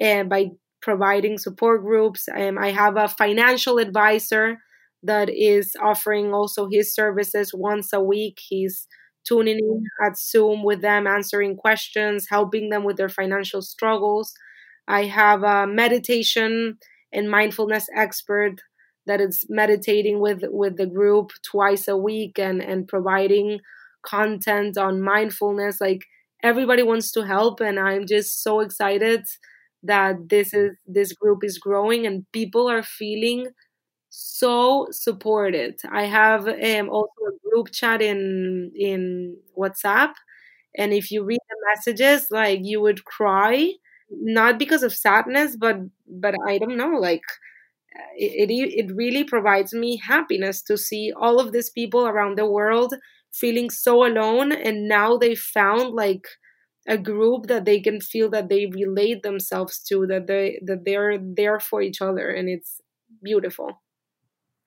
uh, 0.00 0.24
by 0.24 0.50
providing 0.82 1.38
support 1.38 1.82
groups. 1.82 2.28
Um, 2.34 2.58
I 2.58 2.70
have 2.70 2.96
a 2.96 3.08
financial 3.08 3.78
advisor 3.78 4.58
that 5.02 5.28
is 5.30 5.74
offering 5.82 6.32
also 6.32 6.68
his 6.70 6.94
services 6.94 7.52
once 7.54 7.92
a 7.92 8.00
week. 8.00 8.38
He's 8.46 8.86
tuning 9.26 9.58
in 9.58 9.84
at 10.06 10.18
Zoom 10.18 10.62
with 10.62 10.82
them, 10.82 11.06
answering 11.06 11.56
questions, 11.56 12.26
helping 12.28 12.68
them 12.70 12.84
with 12.84 12.96
their 12.96 13.08
financial 13.08 13.62
struggles. 13.62 14.32
I 14.86 15.04
have 15.04 15.42
a 15.42 15.66
meditation 15.66 16.78
and 17.14 17.30
mindfulness 17.30 17.88
expert 17.96 18.56
that 19.06 19.20
is 19.20 19.46
meditating 19.48 20.20
with 20.20 20.42
with 20.50 20.76
the 20.76 20.86
group 20.86 21.30
twice 21.42 21.88
a 21.88 21.96
week 21.96 22.38
and 22.38 22.62
and 22.62 22.88
providing 22.88 23.60
content 24.02 24.76
on 24.76 25.00
mindfulness 25.00 25.80
like 25.80 26.04
everybody 26.42 26.82
wants 26.82 27.10
to 27.12 27.22
help 27.22 27.60
and 27.60 27.78
i'm 27.80 28.06
just 28.06 28.42
so 28.42 28.60
excited 28.60 29.24
that 29.82 30.28
this 30.28 30.54
is 30.54 30.72
this 30.86 31.12
group 31.12 31.44
is 31.44 31.58
growing 31.58 32.06
and 32.06 32.24
people 32.32 32.68
are 32.68 32.82
feeling 32.82 33.46
so 34.10 34.86
supported. 34.90 35.80
I 35.90 36.04
have 36.04 36.46
um, 36.48 36.88
also 36.88 37.08
a 37.28 37.48
group 37.50 37.72
chat 37.72 38.00
in 38.02 38.70
in 38.76 39.36
WhatsApp, 39.58 40.12
and 40.76 40.92
if 40.92 41.10
you 41.10 41.24
read 41.24 41.40
the 41.48 41.56
messages, 41.74 42.28
like 42.30 42.60
you 42.62 42.80
would 42.80 43.04
cry, 43.04 43.72
not 44.10 44.58
because 44.58 44.82
of 44.82 44.94
sadness, 44.94 45.56
but 45.56 45.78
but 46.06 46.34
I 46.46 46.58
don't 46.58 46.76
know, 46.76 46.96
like 46.98 47.22
it, 48.16 48.50
it 48.50 48.88
it 48.90 48.94
really 48.96 49.24
provides 49.24 49.72
me 49.72 49.96
happiness 49.98 50.62
to 50.62 50.76
see 50.76 51.12
all 51.16 51.38
of 51.40 51.52
these 51.52 51.70
people 51.70 52.06
around 52.06 52.38
the 52.38 52.46
world 52.46 52.94
feeling 53.32 53.70
so 53.70 54.04
alone, 54.06 54.52
and 54.52 54.88
now 54.88 55.16
they 55.16 55.34
found 55.34 55.94
like 55.94 56.26
a 56.88 56.98
group 56.98 57.46
that 57.48 57.64
they 57.64 57.80
can 57.80 58.00
feel 58.00 58.30
that 58.30 58.48
they 58.48 58.66
relate 58.66 59.22
themselves 59.22 59.80
to 59.80 60.06
that 60.08 60.26
they 60.26 60.60
that 60.64 60.84
they're 60.84 61.18
there 61.18 61.58
for 61.60 61.82
each 61.82 62.02
other 62.02 62.30
and 62.30 62.48
it's 62.48 62.80
beautiful 63.22 63.82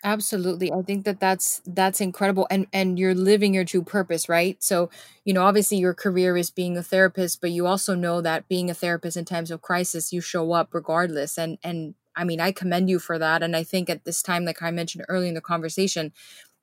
Absolutely. 0.03 0.71
I 0.71 0.81
think 0.83 1.05
that 1.05 1.19
that's 1.19 1.61
that's 1.65 1.99
incredible 2.01 2.47
and 2.51 2.67
and 2.71 2.99
you're 2.99 3.15
living 3.15 3.53
your 3.53 3.65
true 3.65 3.81
purpose, 3.83 4.29
right? 4.29 4.61
So, 4.61 4.89
you 5.25 5.33
know, 5.33 5.41
obviously 5.43 5.77
your 5.77 5.93
career 5.95 6.37
is 6.37 6.51
being 6.51 6.77
a 6.77 6.83
therapist, 6.83 7.41
but 7.41 7.49
you 7.51 7.65
also 7.65 7.95
know 7.95 8.21
that 8.21 8.47
being 8.47 8.69
a 8.69 8.75
therapist 8.75 9.17
in 9.17 9.25
times 9.25 9.49
of 9.49 9.61
crisis, 9.63 10.13
you 10.13 10.21
show 10.21 10.51
up 10.53 10.69
regardless 10.73 11.37
and 11.37 11.57
and 11.63 11.95
I 12.15 12.23
mean, 12.23 12.39
I 12.39 12.51
commend 12.51 12.89
you 12.89 12.99
for 12.99 13.17
that 13.19 13.41
and 13.41 13.55
I 13.55 13.63
think 13.63 13.89
at 13.89 14.05
this 14.05 14.21
time 14.21 14.45
like 14.45 14.61
I 14.61 14.69
mentioned 14.71 15.05
earlier 15.09 15.29
in 15.29 15.35
the 15.35 15.41
conversation, 15.41 16.13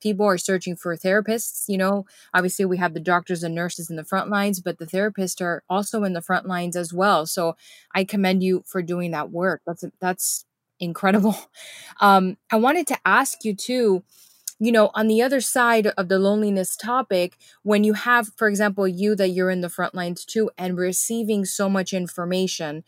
people 0.01 0.25
are 0.25 0.37
searching 0.37 0.75
for 0.77 0.95
therapists, 0.95 1.65
you 1.67 1.77
know. 1.77 2.05
Obviously, 2.33 2.63
we 2.65 2.77
have 2.77 2.93
the 2.93 2.99
doctors 3.01 3.43
and 3.43 3.53
nurses 3.53 3.89
in 3.89 3.97
the 3.97 4.03
front 4.05 4.29
lines, 4.29 4.61
but 4.61 4.77
the 4.79 4.85
therapists 4.85 5.41
are 5.41 5.61
also 5.69 6.03
in 6.05 6.13
the 6.13 6.21
front 6.21 6.45
lines 6.47 6.75
as 6.77 6.93
well. 6.93 7.25
So, 7.25 7.57
I 7.93 8.05
commend 8.05 8.43
you 8.43 8.63
for 8.65 8.81
doing 8.81 9.11
that 9.11 9.29
work. 9.31 9.61
That's 9.65 9.83
that's 9.99 10.45
incredible. 10.79 11.35
Um, 12.01 12.35
I 12.51 12.57
wanted 12.57 12.87
to 12.87 12.97
ask 13.05 13.45
you 13.45 13.55
too, 13.55 14.03
you 14.59 14.71
know, 14.71 14.91
on 14.95 15.07
the 15.07 15.21
other 15.21 15.41
side 15.41 15.87
of 15.87 16.09
the 16.09 16.19
loneliness 16.19 16.75
topic, 16.75 17.37
when 17.63 17.83
you 17.83 17.93
have, 17.93 18.29
for 18.37 18.47
example, 18.49 18.87
you 18.87 19.15
that 19.15 19.29
you're 19.29 19.49
in 19.51 19.61
the 19.61 19.69
front 19.69 19.95
lines 19.95 20.25
too 20.25 20.51
and 20.57 20.77
receiving 20.77 21.45
so 21.45 21.69
much 21.69 21.93
information, 21.93 22.83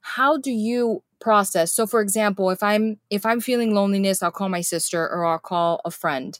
how 0.00 0.38
do 0.38 0.50
you 0.52 1.02
process? 1.20 1.72
So 1.72 1.86
for 1.86 2.00
example, 2.00 2.50
if 2.50 2.62
I'm 2.62 2.98
if 3.10 3.26
I'm 3.26 3.40
feeling 3.40 3.74
loneliness, 3.74 4.22
I'll 4.22 4.30
call 4.30 4.48
my 4.48 4.62
sister 4.62 5.02
or 5.08 5.26
I'll 5.26 5.38
call 5.38 5.80
a 5.84 5.90
friend. 5.90 6.38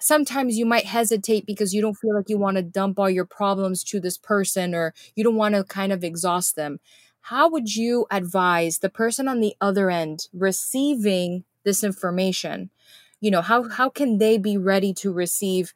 Sometimes 0.00 0.58
you 0.58 0.66
might 0.66 0.86
hesitate 0.86 1.46
because 1.46 1.72
you 1.72 1.80
don't 1.80 1.94
feel 1.96 2.14
like 2.16 2.28
you 2.28 2.38
want 2.38 2.56
to 2.56 2.62
dump 2.62 2.98
all 2.98 3.08
your 3.10 3.24
problems 3.24 3.84
to 3.84 4.00
this 4.00 4.18
person 4.18 4.74
or 4.74 4.94
you 5.14 5.22
don't 5.22 5.36
want 5.36 5.54
to 5.54 5.62
kind 5.64 5.92
of 5.92 6.02
exhaust 6.02 6.56
them 6.56 6.80
how 7.22 7.48
would 7.48 7.74
you 7.74 8.06
advise 8.10 8.78
the 8.78 8.90
person 8.90 9.28
on 9.28 9.40
the 9.40 9.54
other 9.60 9.90
end 9.90 10.28
receiving 10.32 11.44
this 11.64 11.84
information? 11.84 12.70
You 13.20 13.30
know 13.30 13.42
how 13.42 13.68
how 13.68 13.88
can 13.88 14.18
they 14.18 14.38
be 14.38 14.56
ready 14.56 14.92
to 14.94 15.12
receive 15.12 15.74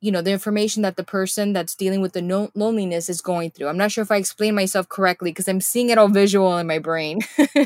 you 0.00 0.10
know 0.10 0.22
the 0.22 0.32
information 0.32 0.82
that 0.82 0.96
the 0.96 1.04
person 1.04 1.52
that's 1.52 1.74
dealing 1.74 2.00
with 2.00 2.12
the 2.12 2.22
no- 2.22 2.50
loneliness 2.54 3.08
is 3.08 3.20
going 3.20 3.50
through? 3.50 3.68
I'm 3.68 3.76
not 3.78 3.92
sure 3.92 4.02
if 4.02 4.10
i 4.10 4.16
explain 4.16 4.54
myself 4.54 4.88
correctly 4.88 5.30
because 5.30 5.48
i'm 5.48 5.60
seeing 5.60 5.90
it 5.90 5.98
all 5.98 6.08
visual 6.08 6.58
in 6.58 6.66
my 6.66 6.78
brain. 6.78 7.20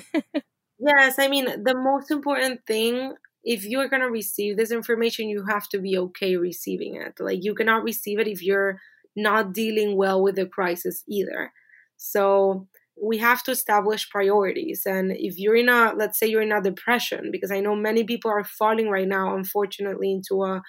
Yes 0.78 1.18
i 1.18 1.28
mean 1.28 1.46
the 1.62 1.74
most 1.74 2.10
important 2.10 2.66
thing 2.66 3.14
if 3.44 3.64
you're 3.64 3.88
going 3.88 4.02
to 4.02 4.10
receive 4.10 4.56
this 4.56 4.70
information 4.72 5.28
you 5.28 5.44
have 5.46 5.68
to 5.68 5.78
be 5.78 5.96
okay 5.98 6.36
receiving 6.36 6.96
it. 6.96 7.20
Like 7.20 7.44
you 7.44 7.54
cannot 7.54 7.84
receive 7.84 8.18
it 8.18 8.26
if 8.26 8.42
you're 8.42 8.80
not 9.16 9.52
dealing 9.52 9.96
well 9.96 10.22
with 10.22 10.36
the 10.36 10.46
crisis 10.46 11.04
either. 11.08 11.52
So 11.96 12.66
we 13.00 13.18
have 13.18 13.42
to 13.44 13.50
establish 13.50 14.08
priorities. 14.08 14.82
And 14.86 15.12
if 15.12 15.38
you're 15.38 15.56
in 15.56 15.68
a 15.68 15.92
let's 15.96 16.18
say 16.18 16.26
you're 16.26 16.42
in 16.42 16.52
a 16.52 16.62
depression 16.62 17.30
because 17.32 17.50
i 17.50 17.60
know 17.60 17.74
many 17.74 18.04
people 18.04 18.30
are 18.30 18.44
falling 18.44 18.88
right 18.88 19.08
now 19.08 19.34
unfortunately 19.36 20.12
into 20.12 20.42
a 20.42 20.62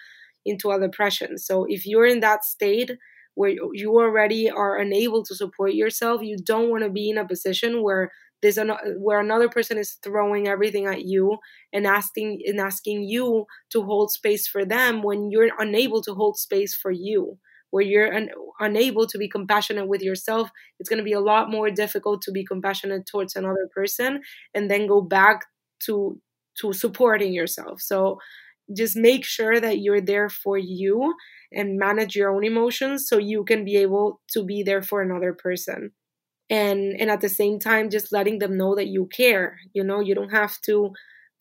into 0.45 0.71
a 0.71 0.79
depression. 0.79 1.37
So 1.37 1.65
if 1.67 1.85
you're 1.85 2.05
in 2.05 2.19
that 2.21 2.43
state 2.45 2.91
where 3.33 3.51
you 3.73 3.91
already 3.99 4.49
are 4.49 4.77
unable 4.77 5.23
to 5.23 5.35
support 5.35 5.73
yourself 5.73 6.21
you 6.21 6.37
don't 6.37 6.69
want 6.69 6.83
to 6.83 6.89
be 6.89 7.09
in 7.09 7.17
a 7.17 7.27
position 7.27 7.83
where 7.83 8.11
there's 8.41 8.57
an, 8.57 8.71
where 8.99 9.19
another 9.19 9.49
person 9.49 9.77
is 9.77 9.97
throwing 10.03 10.47
everything 10.47 10.85
at 10.85 11.03
you 11.05 11.37
and 11.73 11.87
asking 11.87 12.41
and 12.45 12.59
asking 12.59 13.03
you 13.03 13.45
to 13.71 13.81
hold 13.83 14.11
space 14.11 14.47
for 14.47 14.63
them 14.65 15.01
when 15.01 15.31
you're 15.31 15.49
unable 15.57 16.01
to 16.01 16.13
hold 16.13 16.37
space 16.37 16.75
for 16.75 16.91
you 16.91 17.37
where 17.75 17.83
you're 17.83 18.15
un- 18.15 18.29
unable 18.61 19.05
to 19.05 19.17
be 19.17 19.27
compassionate 19.27 19.89
with 19.89 20.01
yourself, 20.01 20.49
it's 20.79 20.87
going 20.87 21.03
to 21.03 21.03
be 21.03 21.11
a 21.11 21.19
lot 21.19 21.51
more 21.51 21.69
difficult 21.69 22.21
to 22.21 22.31
be 22.31 22.45
compassionate 22.45 23.05
towards 23.05 23.35
another 23.35 23.67
person 23.75 24.21
and 24.53 24.71
then 24.71 24.87
go 24.87 25.01
back 25.01 25.41
to 25.85 26.21
to 26.61 26.71
supporting 26.71 27.33
yourself. 27.33 27.81
So 27.81 28.17
just 28.73 28.95
make 28.95 29.25
sure 29.25 29.59
that 29.59 29.79
you're 29.79 29.99
there 29.99 30.29
for 30.29 30.57
you 30.57 31.15
and 31.51 31.77
manage 31.77 32.15
your 32.15 32.33
own 32.33 32.45
emotions 32.45 33.09
so 33.09 33.17
you 33.17 33.43
can 33.43 33.65
be 33.65 33.75
able 33.75 34.21
to 34.31 34.41
be 34.45 34.63
there 34.63 34.81
for 34.81 35.01
another 35.01 35.33
person. 35.33 35.91
And 36.49 36.95
and 37.01 37.11
at 37.11 37.21
the 37.21 37.29
same 37.41 37.59
time 37.59 37.89
just 37.89 38.13
letting 38.13 38.39
them 38.39 38.57
know 38.57 38.75
that 38.75 38.87
you 38.87 39.07
care. 39.07 39.57
You 39.73 39.83
know, 39.83 39.99
you 39.99 40.15
don't 40.15 40.37
have 40.43 40.61
to 40.67 40.91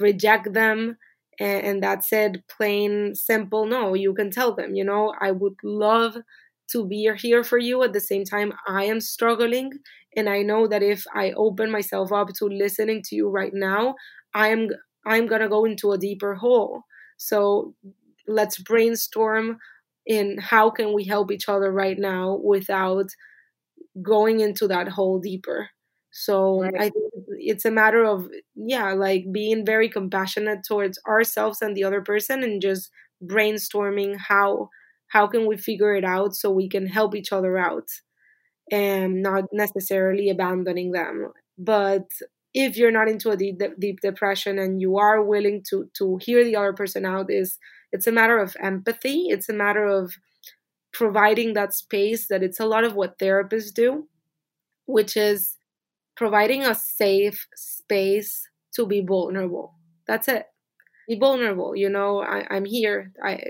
reject 0.00 0.52
them 0.54 0.96
and, 1.38 1.66
and 1.66 1.82
that 1.82 2.04
said 2.04 2.42
plain 2.48 3.14
simple 3.14 3.66
no 3.66 3.94
you 3.94 4.14
can 4.14 4.30
tell 4.30 4.54
them 4.54 4.74
you 4.74 4.84
know 4.84 5.14
i 5.20 5.30
would 5.30 5.56
love 5.62 6.16
to 6.66 6.86
be 6.86 7.10
here 7.18 7.44
for 7.44 7.58
you. 7.58 7.82
At 7.82 7.92
the 7.92 8.00
same 8.00 8.24
time 8.24 8.52
i 8.66 8.84
am 8.84 9.00
struggling 9.00 9.72
and 10.16 10.28
i 10.28 10.42
know 10.42 10.66
that 10.66 10.82
if 10.82 11.04
i 11.14 11.32
open 11.32 11.70
myself 11.70 12.12
up 12.12 12.28
to 12.38 12.46
listening 12.46 13.02
to 13.06 13.16
you 13.16 13.28
right 13.28 13.52
now 13.54 13.94
i 14.34 14.48
am 14.48 14.68
i'm 15.06 15.26
gonna 15.26 15.48
go 15.48 15.64
into 15.64 15.92
a 15.92 15.98
deeper 15.98 16.34
hole. 16.34 16.82
So 17.16 17.74
let's 18.26 18.58
brainstorm 18.58 19.58
in 20.06 20.38
how 20.38 20.70
can 20.70 20.92
we 20.92 21.04
help 21.04 21.30
each 21.30 21.48
other 21.48 21.72
right 21.72 21.98
now 21.98 22.40
without 22.42 23.06
going 24.02 24.40
into 24.40 24.66
that 24.68 24.88
hole 24.88 25.20
deeper 25.20 25.68
so 26.16 26.62
right. 26.62 26.74
I 26.78 26.90
think 26.90 27.12
it's 27.38 27.64
a 27.64 27.72
matter 27.72 28.04
of 28.04 28.28
yeah, 28.54 28.92
like 28.92 29.26
being 29.32 29.66
very 29.66 29.88
compassionate 29.88 30.60
towards 30.66 30.98
ourselves 31.08 31.60
and 31.60 31.76
the 31.76 31.84
other 31.84 32.02
person 32.02 32.44
and 32.44 32.62
just 32.62 32.90
brainstorming 33.24 34.16
how 34.18 34.70
how 35.08 35.26
can 35.26 35.46
we 35.46 35.56
figure 35.56 35.94
it 35.94 36.04
out 36.04 36.34
so 36.36 36.50
we 36.50 36.68
can 36.68 36.86
help 36.86 37.14
each 37.16 37.32
other 37.32 37.58
out 37.58 37.88
and 38.70 39.22
not 39.22 39.44
necessarily 39.52 40.30
abandoning 40.30 40.92
them. 40.92 41.32
But 41.58 42.06
if 42.54 42.76
you're 42.76 42.90
not 42.92 43.08
into 43.08 43.30
a 43.30 43.36
deep, 43.36 43.60
deep 43.78 44.00
depression 44.00 44.58
and 44.58 44.80
you 44.80 44.96
are 44.98 45.22
willing 45.22 45.62
to 45.70 45.90
to 45.98 46.18
hear 46.22 46.44
the 46.44 46.56
other 46.56 46.72
person 46.72 47.04
out 47.04 47.30
is 47.30 47.58
it's 47.92 48.06
a 48.06 48.12
matter 48.12 48.38
of 48.38 48.56
empathy 48.60 49.26
it's 49.28 49.48
a 49.48 49.52
matter 49.52 49.86
of 49.86 50.14
providing 50.92 51.54
that 51.54 51.74
space 51.74 52.28
that 52.28 52.42
it's 52.42 52.60
a 52.60 52.66
lot 52.66 52.84
of 52.84 52.94
what 52.94 53.18
therapists 53.18 53.72
do 53.74 54.06
which 54.86 55.16
is 55.16 55.56
providing 56.16 56.62
a 56.64 56.74
safe 56.74 57.46
space 57.54 58.48
to 58.74 58.86
be 58.86 59.00
vulnerable. 59.00 59.74
That's 60.06 60.28
it. 60.28 60.46
Be 61.08 61.18
vulnerable. 61.18 61.76
You 61.76 61.90
know, 61.90 62.22
I, 62.22 62.46
I'm 62.50 62.64
here. 62.64 63.12
I, 63.22 63.40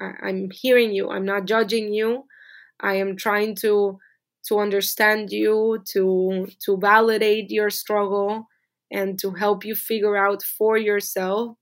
I 0.00 0.12
I'm 0.28 0.50
hearing 0.52 0.92
you. 0.92 1.10
I'm 1.10 1.24
not 1.24 1.46
judging 1.46 1.94
you. 1.94 2.24
I 2.80 2.94
am 2.96 3.16
trying 3.16 3.56
to 3.56 3.98
to 4.48 4.58
understand 4.58 5.30
you, 5.32 5.82
to 5.92 6.48
to 6.64 6.78
validate 6.78 7.50
your 7.50 7.70
struggle, 7.70 8.48
and 8.90 9.18
to 9.20 9.32
help 9.32 9.64
you 9.64 9.74
figure 9.74 10.16
out 10.16 10.42
for 10.42 10.76
yourself 10.76 11.56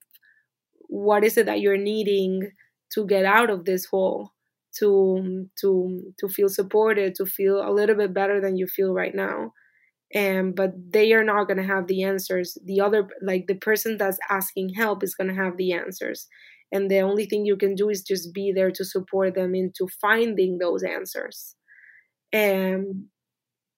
what 0.88 1.24
is 1.24 1.36
it 1.36 1.46
that 1.46 1.60
you're 1.60 1.76
needing 1.76 2.50
to 2.92 3.06
get 3.06 3.24
out 3.24 3.50
of 3.50 3.64
this 3.64 3.84
hole 3.86 4.32
to 4.78 5.48
to 5.60 6.12
to 6.18 6.28
feel 6.28 6.48
supported 6.48 7.14
to 7.14 7.26
feel 7.26 7.60
a 7.66 7.72
little 7.72 7.96
bit 7.96 8.14
better 8.14 8.40
than 8.40 8.56
you 8.56 8.66
feel 8.66 8.92
right 8.92 9.14
now 9.14 9.52
and 10.14 10.54
but 10.54 10.72
they 10.90 11.12
are 11.12 11.24
not 11.24 11.46
going 11.46 11.58
to 11.58 11.62
have 11.62 11.86
the 11.86 12.02
answers. 12.02 12.56
The 12.64 12.80
other 12.80 13.08
like 13.22 13.46
the 13.46 13.54
person 13.56 13.98
that's 13.98 14.18
asking 14.30 14.70
help 14.70 15.02
is 15.02 15.14
going 15.14 15.28
to 15.28 15.34
have 15.34 15.56
the 15.56 15.72
answers. 15.72 16.26
And 16.72 16.90
the 16.90 17.00
only 17.00 17.26
thing 17.26 17.46
you 17.46 17.56
can 17.56 17.74
do 17.74 17.88
is 17.88 18.02
just 18.02 18.34
be 18.34 18.52
there 18.52 18.70
to 18.70 18.84
support 18.84 19.34
them 19.34 19.54
into 19.54 19.88
finding 20.00 20.58
those 20.58 20.82
answers. 20.82 21.56
And 22.32 23.06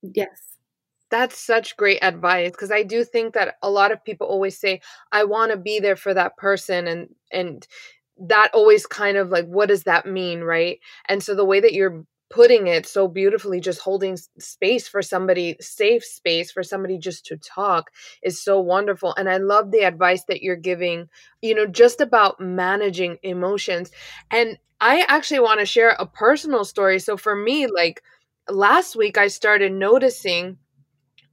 yes. 0.02 0.28
That's 1.10 1.38
such 1.38 1.76
great 1.76 1.99
advice 2.02 2.52
because 2.52 2.70
i 2.70 2.84
do 2.84 3.04
think 3.04 3.34
that 3.34 3.56
a 3.62 3.70
lot 3.70 3.90
of 3.92 4.04
people 4.04 4.28
always 4.28 4.58
say 4.58 4.80
i 5.12 5.25
want 5.25 5.50
to 5.50 5.58
be 5.58 5.80
there 5.80 5.96
for 5.96 6.14
that 6.14 6.37
person 6.37 6.87
and 6.87 7.08
and 7.32 7.66
that 8.28 8.50
always 8.54 8.87
kind 8.87 9.16
of 9.16 9.30
like 9.30 9.46
what 9.46 9.68
does 9.68 9.84
that 9.84 10.06
mean 10.06 10.40
right? 10.42 10.78
And 11.08 11.22
so 11.22 11.34
the 11.34 11.44
way 11.44 11.60
that 11.60 11.72
you're 11.72 12.04
putting 12.30 12.68
it 12.68 12.87
so 12.87 13.08
beautifully 13.08 13.60
just 13.60 13.80
holding 13.80 14.16
space 14.38 14.87
for 14.88 15.02
somebody 15.02 15.56
safe 15.60 16.04
space 16.04 16.50
for 16.50 16.62
somebody 16.62 16.96
just 16.96 17.26
to 17.26 17.37
talk 17.37 17.90
is 18.22 18.42
so 18.42 18.60
wonderful 18.60 19.12
and 19.16 19.28
i 19.28 19.37
love 19.37 19.70
the 19.70 19.80
advice 19.80 20.25
that 20.25 20.42
you're 20.42 20.56
giving 20.56 21.08
you 21.42 21.54
know 21.54 21.66
just 21.66 22.00
about 22.00 22.40
managing 22.40 23.18
emotions 23.22 23.90
and 24.30 24.56
i 24.80 25.04
actually 25.08 25.40
want 25.40 25.60
to 25.60 25.66
share 25.66 25.90
a 25.99 26.06
personal 26.06 26.64
story. 26.64 26.99
So 26.99 27.16
for 27.16 27.34
me 27.34 27.66
like 27.66 28.02
last 28.49 28.96
week 28.96 29.18
i 29.18 29.28
started 29.28 29.72
noticing 29.72 30.56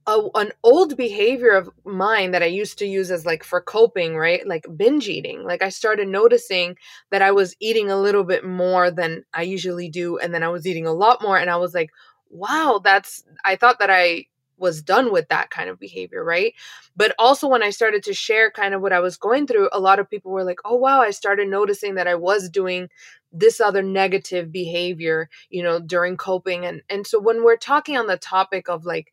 a, 0.08 0.28
an 0.36 0.52
old 0.62 0.96
behavior 0.96 1.50
of 1.50 1.68
mine 1.84 2.30
that 2.30 2.42
I 2.42 2.46
used 2.46 2.78
to 2.78 2.86
use 2.86 3.10
as 3.10 3.26
like 3.26 3.44
for 3.44 3.60
coping, 3.60 4.16
right? 4.16 4.46
Like 4.46 4.66
binge 4.74 5.06
eating. 5.06 5.44
Like 5.44 5.62
I 5.62 5.68
started 5.68 6.08
noticing 6.08 6.76
that 7.10 7.20
I 7.20 7.30
was 7.30 7.54
eating 7.60 7.90
a 7.90 8.00
little 8.00 8.24
bit 8.24 8.42
more 8.44 8.90
than 8.90 9.24
I 9.34 9.42
usually 9.42 9.90
do. 9.90 10.16
And 10.16 10.32
then 10.32 10.42
I 10.42 10.48
was 10.48 10.66
eating 10.66 10.86
a 10.86 10.94
lot 10.94 11.20
more. 11.20 11.36
And 11.38 11.50
I 11.50 11.56
was 11.56 11.74
like, 11.74 11.90
wow, 12.30 12.80
that's, 12.82 13.22
I 13.44 13.56
thought 13.56 13.78
that 13.80 13.90
I 13.90 14.24
was 14.56 14.82
done 14.82 15.12
with 15.12 15.28
that 15.28 15.50
kind 15.50 15.68
of 15.68 15.78
behavior, 15.78 16.24
right? 16.24 16.54
But 16.96 17.14
also 17.18 17.46
when 17.46 17.62
I 17.62 17.70
started 17.70 18.02
to 18.04 18.14
share 18.14 18.50
kind 18.50 18.74
of 18.74 18.80
what 18.80 18.94
I 18.94 19.00
was 19.00 19.18
going 19.18 19.46
through, 19.46 19.68
a 19.72 19.78
lot 19.78 19.98
of 19.98 20.10
people 20.10 20.32
were 20.32 20.42
like, 20.42 20.58
"Oh 20.64 20.74
wow, 20.74 21.00
I 21.00 21.10
started 21.10 21.46
noticing 21.48 21.94
that 21.94 22.08
I 22.08 22.16
was 22.16 22.48
doing 22.50 22.88
this 23.32 23.60
other 23.60 23.82
negative 23.82 24.50
behavior, 24.50 25.28
you 25.48 25.62
know, 25.62 25.78
during 25.78 26.16
coping." 26.16 26.66
And 26.66 26.82
and 26.90 27.06
so 27.06 27.20
when 27.20 27.44
we're 27.44 27.56
talking 27.56 27.96
on 27.96 28.08
the 28.08 28.16
topic 28.16 28.68
of 28.68 28.84
like 28.84 29.12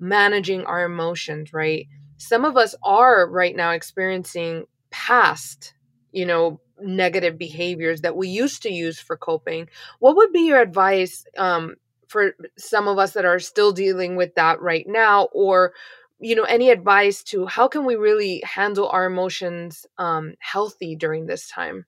managing 0.00 0.64
our 0.64 0.84
emotions, 0.84 1.52
right? 1.52 1.86
Some 2.16 2.44
of 2.44 2.56
us 2.56 2.74
are 2.82 3.28
right 3.28 3.54
now 3.54 3.72
experiencing 3.72 4.64
past, 4.90 5.74
you 6.12 6.26
know, 6.26 6.60
negative 6.80 7.38
behaviors 7.38 8.02
that 8.02 8.16
we 8.16 8.28
used 8.28 8.62
to 8.62 8.72
use 8.72 9.00
for 9.00 9.16
coping. 9.16 9.68
What 9.98 10.16
would 10.16 10.32
be 10.32 10.46
your 10.46 10.60
advice 10.60 11.24
um, 11.36 11.76
for 12.06 12.34
some 12.56 12.88
of 12.88 12.98
us 12.98 13.12
that 13.12 13.24
are 13.24 13.38
still 13.38 13.72
dealing 13.72 14.16
with 14.16 14.34
that 14.36 14.60
right 14.60 14.86
now, 14.86 15.24
or 15.32 15.72
you 16.20 16.34
know, 16.34 16.44
any 16.44 16.70
advice 16.70 17.22
to 17.22 17.46
how 17.46 17.68
can 17.68 17.84
we 17.84 17.94
really 17.94 18.42
handle 18.44 18.88
our 18.88 19.06
emotions 19.06 19.86
um, 19.98 20.34
healthy 20.40 20.96
during 20.96 21.26
this 21.26 21.48
time? 21.48 21.86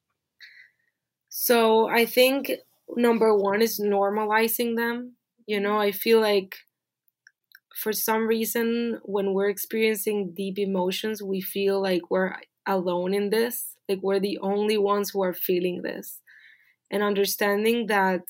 So 1.28 1.88
I 1.88 2.06
think 2.06 2.52
number 2.96 3.34
one 3.34 3.62
is 3.62 3.80
normalizing 3.80 4.76
them. 4.76 5.14
You 5.46 5.60
know, 5.60 5.78
I 5.78 5.90
feel 5.90 6.20
like 6.20 6.58
for 7.80 7.92
some 7.92 8.26
reason, 8.26 8.98
when 9.04 9.32
we're 9.34 9.48
experiencing 9.48 10.34
deep 10.34 10.58
emotions, 10.58 11.22
we 11.22 11.40
feel 11.40 11.80
like 11.82 12.02
we're 12.10 12.34
alone 12.66 13.14
in 13.14 13.30
this, 13.30 13.76
like 13.88 14.00
we're 14.02 14.20
the 14.20 14.38
only 14.38 14.78
ones 14.78 15.10
who 15.10 15.22
are 15.22 15.32
feeling 15.34 15.82
this. 15.82 16.20
And 16.90 17.02
understanding 17.02 17.86
that 17.86 18.22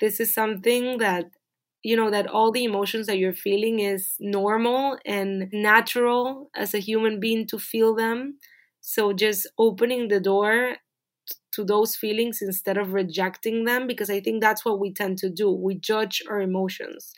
this 0.00 0.20
is 0.20 0.34
something 0.34 0.98
that, 0.98 1.26
you 1.82 1.96
know, 1.96 2.10
that 2.10 2.26
all 2.26 2.52
the 2.52 2.64
emotions 2.64 3.06
that 3.06 3.18
you're 3.18 3.32
feeling 3.48 3.80
is 3.80 4.16
normal 4.20 4.98
and 5.06 5.48
natural 5.52 6.50
as 6.54 6.74
a 6.74 6.78
human 6.78 7.20
being 7.20 7.46
to 7.48 7.58
feel 7.58 7.94
them. 7.94 8.38
So 8.80 9.12
just 9.12 9.46
opening 9.58 10.08
the 10.08 10.20
door 10.20 10.76
to 11.52 11.64
those 11.64 11.96
feelings 11.96 12.42
instead 12.42 12.76
of 12.76 12.92
rejecting 12.92 13.64
them, 13.64 13.86
because 13.86 14.10
I 14.10 14.20
think 14.20 14.40
that's 14.40 14.64
what 14.64 14.78
we 14.78 14.92
tend 14.92 15.18
to 15.18 15.30
do. 15.30 15.50
We 15.50 15.76
judge 15.76 16.22
our 16.28 16.40
emotions 16.40 17.14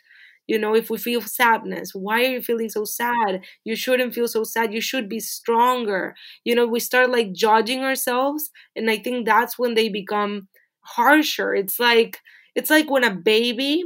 you 0.47 0.57
know, 0.57 0.75
if 0.75 0.89
we 0.89 0.97
feel 0.97 1.21
sadness, 1.21 1.91
why 1.93 2.21
are 2.23 2.29
you 2.31 2.41
feeling 2.41 2.69
so 2.69 2.85
sad? 2.85 3.41
You 3.63 3.75
shouldn't 3.75 4.13
feel 4.15 4.27
so 4.27 4.43
sad. 4.43 4.73
You 4.73 4.81
should 4.81 5.09
be 5.09 5.19
stronger. 5.19 6.15
You 6.43 6.55
know, 6.55 6.65
we 6.65 6.79
start 6.79 7.09
like 7.09 7.33
judging 7.33 7.83
ourselves. 7.83 8.49
And 8.75 8.89
I 8.89 8.97
think 8.97 9.25
that's 9.25 9.59
when 9.59 9.73
they 9.75 9.89
become 9.89 10.47
harsher. 10.81 11.53
It's 11.53 11.79
like, 11.79 12.19
it's 12.55 12.69
like 12.69 12.89
when 12.89 13.03
a 13.03 13.13
baby 13.13 13.83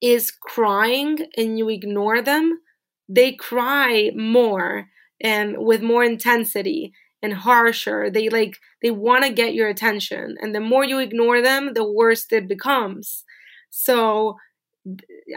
is 0.00 0.30
crying 0.30 1.18
and 1.36 1.58
you 1.58 1.68
ignore 1.68 2.22
them, 2.22 2.60
they 3.08 3.32
cry 3.32 4.10
more 4.14 4.86
and 5.20 5.56
with 5.58 5.82
more 5.82 6.04
intensity 6.04 6.92
and 7.22 7.32
harsher. 7.34 8.10
They 8.10 8.28
like, 8.28 8.56
they 8.82 8.90
want 8.90 9.24
to 9.24 9.32
get 9.32 9.54
your 9.54 9.68
attention. 9.68 10.36
And 10.40 10.54
the 10.54 10.60
more 10.60 10.84
you 10.84 10.98
ignore 10.98 11.42
them, 11.42 11.72
the 11.74 11.90
worse 11.90 12.26
it 12.30 12.48
becomes. 12.48 13.24
So, 13.70 14.36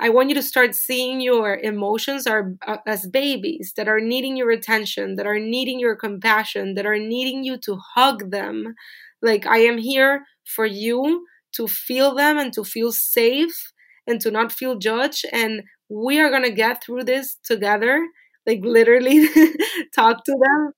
I 0.02 0.10
want 0.10 0.30
you 0.30 0.36
to 0.36 0.42
start 0.44 0.76
seeing 0.76 1.22
your 1.22 1.56
emotions 1.58 2.28
are 2.28 2.54
uh, 2.68 2.78
as 2.86 3.08
babies 3.08 3.74
that 3.78 3.88
are 3.88 4.00
needing 4.00 4.38
your 4.38 4.52
attention, 4.52 5.16
that 5.16 5.28
are 5.28 5.40
needing 5.40 5.80
your 5.80 5.96
compassion, 5.96 6.76
that 6.76 6.86
are 6.86 6.98
needing 7.00 7.44
you 7.44 7.58
to 7.60 7.78
hug 7.96 8.32
them. 8.32 8.76
Like 9.22 9.46
I 9.46 9.58
am 9.60 9.78
here 9.78 10.26
for 10.46 10.66
you 10.66 11.26
to 11.54 11.68
feel 11.68 12.16
them 12.16 12.38
and 12.38 12.54
to 12.54 12.64
feel 12.64 12.92
safe 12.92 13.72
and 14.08 14.20
to 14.22 14.32
not 14.32 14.52
feel 14.52 14.78
judged 14.78 15.26
and 15.32 15.62
we 15.90 16.20
are 16.20 16.30
going 16.30 16.44
to 16.44 16.52
get 16.52 16.82
through 16.84 17.04
this 17.04 17.36
together. 17.44 18.08
Like 18.48 18.60
literally 18.64 19.28
talk 19.96 20.24
to 20.26 20.32
them 20.32 20.72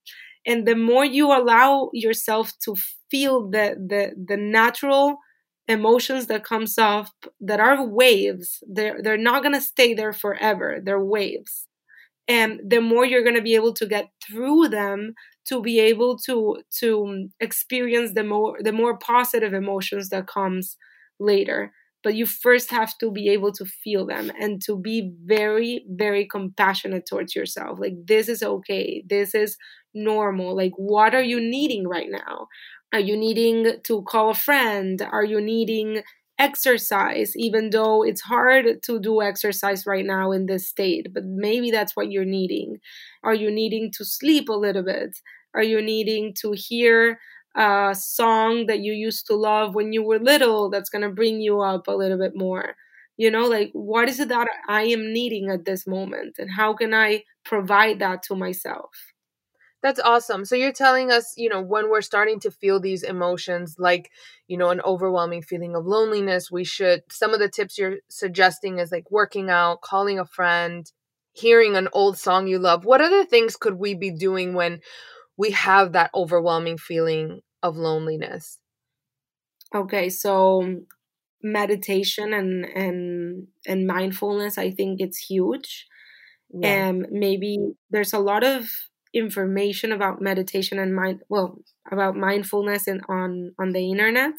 and 0.45 0.67
the 0.67 0.75
more 0.75 1.05
you 1.05 1.27
allow 1.27 1.89
yourself 1.93 2.51
to 2.65 2.75
feel 3.09 3.49
the 3.49 3.75
the 3.89 4.13
the 4.27 4.38
natural 4.38 5.17
emotions 5.67 6.28
that 6.28 6.43
comes 6.43 6.78
up 6.78 7.08
that 7.39 7.60
are 7.60 7.86
waves. 7.86 8.63
They're 8.67 9.02
they're 9.02 9.17
not 9.17 9.43
going 9.43 9.56
to 9.56 9.62
stay 9.62 9.93
there 9.93 10.13
forever. 10.13 10.80
They're 10.84 11.04
waves. 11.04 11.67
And 12.28 12.62
the 12.65 12.80
more 12.82 13.06
you're 13.06 13.23
going 13.23 13.36
to 13.36 13.41
be 13.41 13.56
able 13.56 13.73
to 13.73 13.86
get 13.86 14.08
through 14.26 14.69
them 14.69 15.13
to 15.47 15.62
be 15.62 15.80
able 15.80 16.17
to 16.19 16.58
to 16.80 17.30
experience 17.39 18.13
the 18.15 18.23
more 18.23 18.58
the 18.62 18.71
more 18.71 18.97
positive 18.97 19.54
emotions 19.54 20.10
that 20.10 20.28
comes 20.28 20.78
later. 21.19 21.73
But 22.04 22.15
you 22.15 22.26
first 22.26 22.69
have 22.71 22.97
to 22.99 23.12
be 23.12 23.30
able 23.30 23.52
to 23.54 23.65
feel 23.65 24.06
them 24.06 24.32
and 24.39 24.62
to 24.65 24.78
be 24.78 25.12
very 25.26 25.86
very 25.89 26.26
compassionate 26.28 27.06
towards 27.10 27.36
yourself. 27.36 27.80
Like 27.80 27.93
this 28.06 28.30
is 28.30 28.41
okay. 28.43 29.04
This 29.08 29.36
is 29.36 29.58
normal 29.93 30.56
like 30.56 30.73
what 30.77 31.13
are 31.13 31.23
you 31.23 31.39
needing 31.39 31.88
right 31.88 32.10
now 32.10 32.47
are 32.93 32.99
you 32.99 33.17
needing 33.17 33.82
to 33.86 34.03
call 34.03 34.29
a 34.29 34.36
friend? 34.36 35.01
Are 35.12 35.23
you 35.25 35.41
needing 35.41 36.03
exercise, 36.38 37.34
even 37.36 37.71
though 37.71 38.03
it's 38.03 38.21
hard 38.21 38.84
to 38.84 38.99
do 38.99 39.21
exercise 39.21 39.88
right 39.88 40.06
now 40.06 40.32
in 40.32 40.45
this 40.45 40.67
state? 40.69 41.08
But 41.12 41.23
maybe 41.25 41.71
that's 41.71 41.95
what 41.95 42.12
you're 42.12 42.23
needing. 42.25 42.77
Are 43.23 43.34
you 43.34 43.49
needing 43.49 43.91
to 43.97 44.06
sleep 44.06 44.49
a 44.49 44.53
little 44.53 44.84
bit? 44.84 45.17
Are 45.56 45.63
you 45.63 45.82
needing 45.82 46.34
to 46.41 46.53
hear 46.56 47.19
a 47.56 47.95
song 47.97 48.65
that 48.67 48.79
you 48.79 48.93
used 48.93 49.25
to 49.27 49.36
love 49.36 49.75
when 49.75 49.91
you 49.93 50.03
were 50.03 50.19
little 50.19 50.69
that's 50.69 50.89
going 50.89 51.03
to 51.03 51.10
bring 51.10 51.41
you 51.41 51.62
up 51.62 51.88
a 51.88 51.91
little 51.91 52.17
bit 52.17 52.34
more? 52.36 52.75
You 53.17 53.29
know, 53.32 53.47
like 53.47 53.69
what 53.73 54.10
is 54.10 54.19
it 54.19 54.29
that 54.29 54.47
I 54.67 54.84
am 54.84 55.13
needing 55.13 55.49
at 55.49 55.65
this 55.65 55.86
moment? 55.88 56.36
And 56.39 56.49
how 56.51 56.73
can 56.73 56.93
I 56.93 57.23
provide 57.43 57.99
that 57.99 58.23
to 58.23 58.36
myself? 58.36 59.12
That's 59.83 59.99
awesome. 59.99 60.45
So 60.45 60.55
you're 60.55 60.71
telling 60.71 61.11
us, 61.11 61.33
you 61.37 61.49
know, 61.49 61.61
when 61.61 61.89
we're 61.89 62.01
starting 62.01 62.39
to 62.41 62.51
feel 62.51 62.79
these 62.79 63.03
emotions 63.03 63.75
like, 63.77 64.11
you 64.47 64.57
know, 64.57 64.69
an 64.71 64.81
overwhelming 64.81 65.43
feeling 65.43 65.75
of 65.75 65.85
loneliness, 65.85 66.49
we 66.51 66.63
should 66.63 67.03
some 67.11 67.33
of 67.33 67.39
the 67.39 67.49
tips 67.49 67.77
you're 67.77 67.97
suggesting 68.09 68.79
is 68.79 68.91
like 68.91 69.11
working 69.11 69.49
out, 69.51 69.81
calling 69.81 70.19
a 70.19 70.25
friend, 70.25 70.91
hearing 71.33 71.75
an 71.75 71.89
old 71.93 72.17
song 72.17 72.47
you 72.47 72.59
love. 72.59 72.85
What 72.85 73.01
other 73.01 73.25
things 73.25 73.57
could 73.57 73.75
we 73.75 73.93
be 73.93 74.11
doing 74.11 74.55
when 74.55 74.79
we 75.37 75.51
have 75.51 75.93
that 75.93 76.11
overwhelming 76.15 76.77
feeling 76.77 77.41
of 77.63 77.77
loneliness? 77.77 78.59
Okay, 79.73 80.09
so 80.09 80.81
meditation 81.43 82.33
and 82.33 82.65
and 82.65 83.47
and 83.67 83.87
mindfulness 83.87 84.57
I 84.57 84.71
think 84.71 85.01
it's 85.01 85.17
huge. 85.17 85.87
Yeah. 86.53 86.69
And 86.69 87.07
maybe 87.11 87.57
there's 87.91 88.13
a 88.13 88.19
lot 88.19 88.43
of 88.43 88.69
information 89.13 89.91
about 89.91 90.21
meditation 90.21 90.80
and 90.80 90.95
mind 90.95 91.21
well 91.30 91.58
about 91.91 92.15
mindfulness 92.15 92.88
and 92.88 93.02
on 93.10 93.54
on 93.60 93.71
the 93.71 93.91
internet 93.91 94.34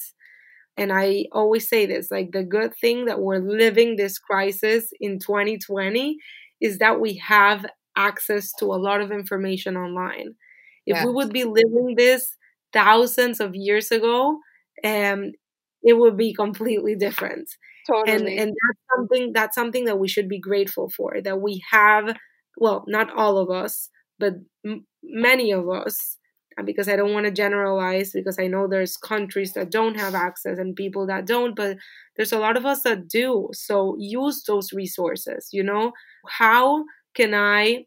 and 0.77 0.93
i 0.93 1.25
always 1.33 1.69
say 1.69 1.87
this 1.87 2.11
like 2.11 2.33
the 2.33 2.43
good 2.43 2.73
thing 2.81 3.05
that 3.07 3.21
we're 3.21 3.39
living 3.39 3.97
this 3.97 4.19
crisis 4.19 4.91
in 5.01 5.19
2020 5.19 6.17
is 6.61 6.79
that 6.79 7.01
we 7.01 7.15
have 7.17 7.67
access 7.97 8.53
to 8.59 8.67
a 8.67 8.77
lot 8.77 9.01
of 9.01 9.13
information 9.13 9.77
online 9.77 10.35
if 10.87 11.03
we 11.05 11.11
would 11.13 11.33
be 11.33 11.45
living 11.45 11.95
this 11.97 12.37
thousands 12.73 13.41
of 13.41 13.55
years 13.55 13.91
ago 13.91 14.39
um 14.85 15.33
it 15.83 15.95
would 15.99 16.17
be 16.17 16.33
completely 16.35 16.95
different. 16.95 17.49
Totally. 17.87 18.13
And 18.13 18.29
and 18.29 18.49
that's 18.51 18.81
something 18.97 19.33
that's 19.35 19.55
something 19.55 19.85
that 19.85 19.99
we 19.99 20.09
should 20.09 20.29
be 20.29 20.41
grateful 20.41 20.89
for 20.89 21.21
that 21.23 21.41
we 21.41 21.63
have 21.71 22.17
well, 22.57 22.85
not 22.87 23.13
all 23.13 23.37
of 23.39 23.51
us, 23.51 23.91
but 24.19 24.35
m- 24.65 24.87
many 25.03 25.51
of 25.53 25.69
us 25.69 26.19
uh, 26.59 26.63
because 26.63 26.89
I 26.89 26.97
don't 26.97 27.13
want 27.13 27.27
to 27.27 27.33
generalize 27.33 28.13
because 28.13 28.39
I 28.39 28.47
know 28.47 28.67
there's 28.69 28.97
countries 28.97 29.53
that 29.55 29.71
don't 29.71 29.99
have 29.99 30.15
access 30.15 30.59
and 30.59 30.77
people 30.77 31.07
that 31.07 31.27
don't, 31.27 31.55
but 31.57 31.77
there's 32.17 32.33
a 32.33 32.39
lot 32.39 32.57
of 32.57 32.65
us 32.67 32.83
that 32.83 33.09
do. 33.09 33.49
So 33.53 33.97
use 33.99 34.45
those 34.45 34.73
resources, 34.73 35.49
you 35.53 35.63
know? 35.63 35.93
How 36.29 36.85
can 37.15 37.35
I 37.35 37.87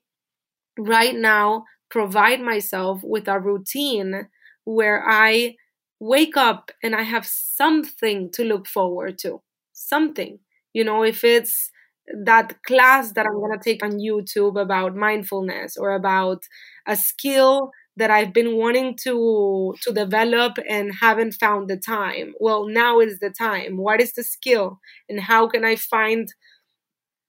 right 0.77 1.15
now 1.15 1.65
provide 1.89 2.41
myself 2.41 3.01
with 3.03 3.27
a 3.27 3.39
routine 3.39 4.27
where 4.65 5.03
I 5.07 5.55
wake 5.99 6.37
up 6.37 6.71
and 6.83 6.95
I 6.95 7.03
have 7.03 7.25
something 7.25 8.31
to 8.33 8.43
look 8.43 8.67
forward 8.67 9.17
to? 9.19 9.41
Something. 9.73 10.39
You 10.73 10.83
know, 10.83 11.03
if 11.03 11.23
it's 11.23 11.71
that 12.23 12.61
class 12.63 13.11
that 13.13 13.25
I'm 13.25 13.39
going 13.39 13.57
to 13.57 13.63
take 13.63 13.83
on 13.83 13.99
YouTube 13.99 14.59
about 14.59 14.95
mindfulness 14.95 15.77
or 15.77 15.91
about 15.91 16.43
a 16.87 16.95
skill 16.95 17.71
that 17.97 18.11
I've 18.11 18.31
been 18.33 18.57
wanting 18.57 18.95
to 19.03 19.73
to 19.81 19.91
develop 19.93 20.57
and 20.69 20.93
haven't 21.01 21.33
found 21.33 21.67
the 21.69 21.77
time. 21.77 22.33
Well, 22.39 22.67
now 22.67 22.99
is 22.99 23.19
the 23.19 23.31
time. 23.31 23.77
What 23.77 23.99
is 24.01 24.13
the 24.13 24.23
skill 24.23 24.79
and 25.09 25.19
how 25.19 25.47
can 25.47 25.65
I 25.65 25.75
find 25.75 26.27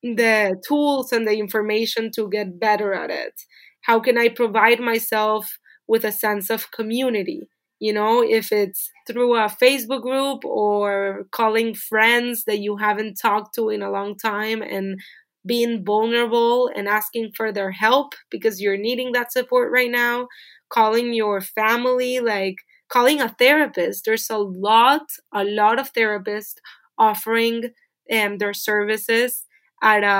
the 0.02 0.60
tools 0.66 1.12
and 1.12 1.26
the 1.26 1.38
information 1.38 2.10
to 2.14 2.28
get 2.28 2.60
better 2.60 2.92
at 2.94 3.10
it? 3.10 3.34
How 3.82 4.00
can 4.00 4.18
I 4.18 4.28
provide 4.28 4.80
myself 4.80 5.58
with 5.86 6.04
a 6.04 6.12
sense 6.12 6.50
of 6.50 6.70
community? 6.70 7.48
You 7.80 7.92
know, 7.92 8.22
if 8.22 8.52
it's 8.52 8.90
through 9.08 9.34
a 9.36 9.48
Facebook 9.48 10.02
group 10.02 10.44
or 10.44 11.26
calling 11.32 11.74
friends 11.74 12.44
that 12.46 12.60
you 12.60 12.76
haven't 12.76 13.18
talked 13.20 13.54
to 13.56 13.70
in 13.70 13.82
a 13.82 13.90
long 13.90 14.16
time 14.16 14.62
and 14.62 15.00
being 15.46 15.84
vulnerable 15.84 16.70
and 16.76 16.88
asking 16.88 17.32
for 17.36 17.52
their 17.52 17.72
help 17.72 18.14
because 18.30 18.60
you're 18.60 18.76
needing 18.76 19.12
that 19.12 19.32
support 19.32 19.72
right 19.72 19.90
now 19.90 20.28
calling 20.70 21.14
your 21.14 21.40
family, 21.40 22.20
like 22.20 22.56
calling 22.88 23.20
a 23.20 23.28
therapist. 23.30 24.04
There's 24.04 24.30
a 24.30 24.38
lot, 24.38 25.06
a 25.32 25.44
lot 25.44 25.78
of 25.80 25.92
therapists 25.92 26.56
offering 26.98 27.70
um, 28.12 28.38
their 28.38 28.54
services 28.54 29.44
at 29.82 30.02
a 30.02 30.10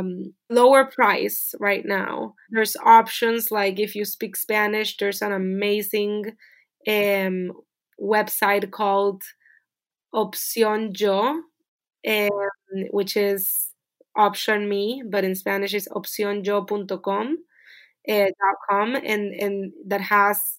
um, 0.00 0.34
lower 0.50 0.84
price 0.84 1.54
right 1.60 1.84
now. 1.86 2.34
There's 2.50 2.76
options 2.84 3.50
like 3.50 3.80
if 3.80 3.94
you 3.94 4.04
speak 4.04 4.36
Spanish, 4.36 4.96
there's 4.98 5.22
an 5.22 5.32
amazing 5.32 6.36
um, 6.88 7.52
website 8.00 8.70
called 8.70 9.22
Opción 10.14 10.98
Yo, 10.98 11.42
um, 12.06 12.30
which 12.90 13.16
is 13.16 13.68
option 14.16 14.68
me, 14.68 15.02
but 15.08 15.24
in 15.24 15.34
Spanish 15.34 15.74
is 15.74 15.88
opcionyo.com 15.88 17.38
uh, 18.08 18.26
.com 18.68 18.94
and 18.94 19.34
and 19.34 19.72
that 19.86 20.00
has 20.00 20.56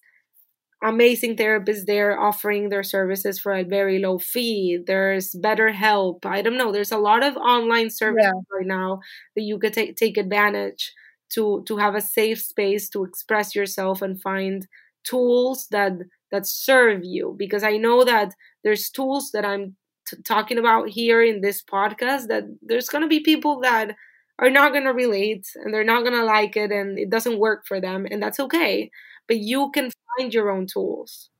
amazing 0.84 1.36
therapists 1.36 1.86
there 1.86 2.18
offering 2.18 2.68
their 2.68 2.82
services 2.84 3.38
for 3.40 3.52
a 3.52 3.64
very 3.64 3.98
low 3.98 4.18
fee. 4.18 4.78
There's 4.86 5.34
BetterHelp. 5.34 6.24
I 6.24 6.40
don't 6.42 6.56
know. 6.56 6.70
There's 6.72 6.92
a 6.92 6.98
lot 6.98 7.24
of 7.24 7.36
online 7.36 7.90
services 7.90 8.32
yeah. 8.32 8.56
right 8.56 8.66
now 8.66 9.00
that 9.34 9.42
you 9.42 9.58
could 9.58 9.72
take 9.72 9.96
take 9.96 10.16
advantage 10.16 10.92
to 11.30 11.64
to 11.66 11.76
have 11.78 11.94
a 11.94 12.00
safe 12.00 12.40
space 12.40 12.88
to 12.90 13.04
express 13.04 13.54
yourself 13.54 14.02
and 14.02 14.20
find 14.20 14.66
tools 15.04 15.66
that 15.70 15.92
that 16.30 16.46
serve 16.46 17.04
you 17.04 17.34
because 17.38 17.62
I 17.62 17.76
know 17.76 18.04
that 18.04 18.34
there's 18.64 18.90
tools 18.90 19.30
that 19.32 19.44
I'm 19.44 19.76
t- 20.08 20.16
talking 20.24 20.58
about 20.58 20.88
here 20.88 21.22
in 21.22 21.40
this 21.40 21.62
podcast 21.62 22.28
that 22.28 22.44
there's 22.62 22.88
going 22.88 23.02
to 23.02 23.08
be 23.08 23.20
people 23.20 23.60
that 23.60 23.94
are 24.38 24.50
not 24.50 24.72
going 24.72 24.84
to 24.84 24.92
relate 24.92 25.46
and 25.56 25.72
they're 25.72 25.84
not 25.84 26.02
going 26.04 26.14
to 26.14 26.24
like 26.24 26.56
it 26.56 26.70
and 26.70 26.98
it 26.98 27.10
doesn't 27.10 27.38
work 27.38 27.66
for 27.66 27.80
them 27.80 28.06
and 28.10 28.22
that's 28.22 28.40
okay. 28.40 28.90
But 29.26 29.38
you 29.38 29.70
can 29.72 29.90
find 30.16 30.32
your 30.32 30.50
own 30.50 30.66
tools 30.66 31.30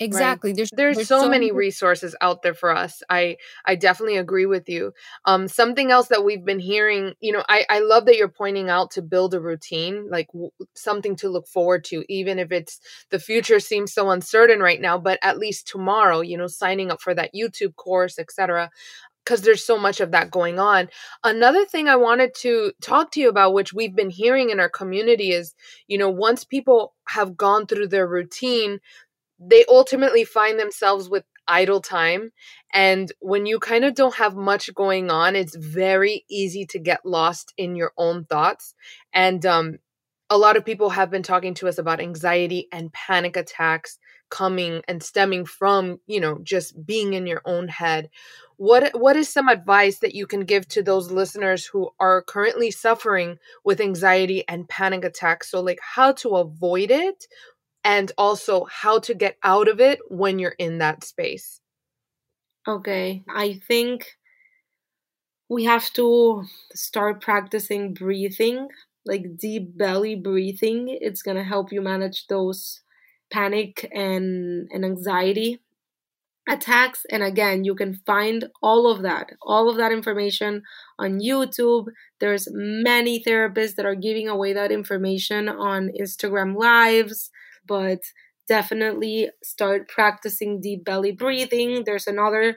exactly 0.00 0.50
right. 0.50 0.56
there's, 0.56 0.70
there's, 0.76 0.96
there's 0.96 1.08
so, 1.08 1.20
so 1.22 1.28
many 1.28 1.52
resources 1.52 2.16
out 2.20 2.42
there 2.42 2.54
for 2.54 2.74
us 2.74 3.02
i 3.10 3.36
i 3.66 3.74
definitely 3.74 4.16
agree 4.16 4.46
with 4.46 4.68
you 4.68 4.92
um 5.26 5.46
something 5.46 5.90
else 5.90 6.08
that 6.08 6.24
we've 6.24 6.44
been 6.44 6.58
hearing 6.58 7.12
you 7.20 7.32
know 7.32 7.44
i 7.48 7.64
i 7.68 7.80
love 7.80 8.06
that 8.06 8.16
you're 8.16 8.28
pointing 8.28 8.70
out 8.70 8.90
to 8.90 9.02
build 9.02 9.34
a 9.34 9.40
routine 9.40 10.08
like 10.10 10.26
w- 10.28 10.50
something 10.74 11.14
to 11.14 11.28
look 11.28 11.46
forward 11.46 11.84
to 11.84 12.02
even 12.08 12.38
if 12.38 12.50
it's 12.50 12.80
the 13.10 13.18
future 13.18 13.60
seems 13.60 13.92
so 13.92 14.10
uncertain 14.10 14.60
right 14.60 14.80
now 14.80 14.98
but 14.98 15.18
at 15.22 15.38
least 15.38 15.68
tomorrow 15.68 16.20
you 16.20 16.36
know 16.36 16.46
signing 16.46 16.90
up 16.90 17.00
for 17.00 17.14
that 17.14 17.34
youtube 17.34 17.76
course 17.76 18.18
etc 18.18 18.70
because 19.24 19.42
there's 19.42 19.64
so 19.64 19.78
much 19.78 20.00
of 20.00 20.10
that 20.12 20.30
going 20.30 20.58
on. 20.58 20.88
Another 21.22 21.64
thing 21.64 21.88
I 21.88 21.96
wanted 21.96 22.34
to 22.40 22.72
talk 22.82 23.12
to 23.12 23.20
you 23.20 23.28
about, 23.28 23.52
which 23.54 23.72
we've 23.72 23.94
been 23.94 24.10
hearing 24.10 24.50
in 24.50 24.58
our 24.58 24.68
community, 24.68 25.30
is 25.30 25.54
you 25.86 25.98
know, 25.98 26.10
once 26.10 26.42
people 26.44 26.94
have 27.06 27.36
gone 27.36 27.66
through 27.66 27.88
their 27.88 28.06
routine, 28.06 28.80
they 29.40 29.64
ultimately 29.68 30.24
find 30.24 30.58
themselves 30.58 31.08
with 31.08 31.24
idle 31.48 31.80
time. 31.80 32.30
And 32.72 33.10
when 33.20 33.46
you 33.46 33.58
kind 33.58 33.84
of 33.84 33.94
don't 33.94 34.14
have 34.16 34.36
much 34.36 34.72
going 34.74 35.10
on, 35.10 35.34
it's 35.34 35.56
very 35.56 36.24
easy 36.30 36.66
to 36.66 36.78
get 36.78 37.04
lost 37.04 37.52
in 37.56 37.74
your 37.74 37.92
own 37.96 38.24
thoughts. 38.24 38.74
And 39.12 39.44
um, 39.46 39.78
a 40.28 40.38
lot 40.38 40.56
of 40.56 40.64
people 40.64 40.90
have 40.90 41.10
been 41.10 41.22
talking 41.22 41.54
to 41.54 41.68
us 41.68 41.78
about 41.78 42.00
anxiety 42.00 42.68
and 42.70 42.92
panic 42.92 43.36
attacks 43.36 43.98
coming 44.28 44.82
and 44.86 45.02
stemming 45.02 45.44
from, 45.44 45.98
you 46.06 46.20
know, 46.20 46.38
just 46.44 46.86
being 46.86 47.14
in 47.14 47.26
your 47.26 47.42
own 47.44 47.66
head 47.66 48.10
what 48.60 48.90
what 48.92 49.16
is 49.16 49.26
some 49.26 49.48
advice 49.48 50.00
that 50.00 50.14
you 50.14 50.26
can 50.26 50.40
give 50.40 50.68
to 50.68 50.82
those 50.82 51.10
listeners 51.10 51.64
who 51.64 51.88
are 51.98 52.20
currently 52.20 52.70
suffering 52.70 53.38
with 53.64 53.80
anxiety 53.80 54.44
and 54.46 54.68
panic 54.68 55.02
attacks 55.02 55.50
so 55.50 55.62
like 55.62 55.78
how 55.80 56.12
to 56.12 56.36
avoid 56.36 56.90
it 56.90 57.26
and 57.84 58.12
also 58.18 58.64
how 58.64 58.98
to 58.98 59.14
get 59.14 59.36
out 59.42 59.68
of 59.68 59.80
it 59.80 60.00
when 60.08 60.38
you're 60.38 60.56
in 60.58 60.78
that 60.78 61.04
space. 61.04 61.60
Okay 62.68 63.22
i 63.34 63.54
think 63.66 64.18
we 65.48 65.64
have 65.64 65.92
to 65.92 66.44
start 66.74 67.20
practicing 67.20 67.92
breathing 67.92 68.68
like 69.04 69.36
deep 69.36 69.76
belly 69.76 70.14
breathing. 70.14 70.96
It's 71.00 71.22
going 71.22 71.36
to 71.36 71.42
help 71.42 71.72
you 71.72 71.80
manage 71.80 72.26
those 72.26 72.80
panic 73.30 73.88
and 73.92 74.68
and 74.72 74.84
anxiety 74.84 75.60
attacks. 76.48 77.06
And 77.10 77.22
again 77.22 77.64
you 77.64 77.74
can 77.74 77.94
find 78.06 78.46
all 78.62 78.90
of 78.90 79.02
that 79.02 79.32
all 79.42 79.68
of 79.68 79.76
that 79.76 79.92
information 79.92 80.62
on 80.98 81.20
youtube. 81.20 81.86
There's 82.18 82.48
many 82.50 83.22
therapists 83.22 83.76
that 83.76 83.86
are 83.86 83.94
giving 83.94 84.28
away 84.28 84.52
that 84.52 84.72
information 84.72 85.48
on 85.48 85.90
instagram 86.00 86.56
lives 86.56 87.30
but 87.66 88.00
definitely 88.48 89.30
start 89.42 89.88
practicing 89.88 90.60
deep 90.60 90.84
belly 90.84 91.12
breathing. 91.12 91.84
There's 91.84 92.06
another 92.06 92.56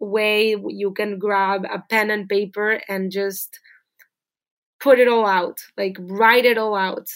way 0.00 0.56
you 0.68 0.92
can 0.92 1.18
grab 1.18 1.64
a 1.64 1.82
pen 1.88 2.10
and 2.10 2.28
paper 2.28 2.80
and 2.88 3.10
just 3.10 3.58
put 4.80 4.98
it 4.98 5.08
all 5.08 5.26
out 5.26 5.58
like 5.76 5.96
write 5.98 6.44
it 6.44 6.58
all 6.58 6.74
out. 6.74 7.06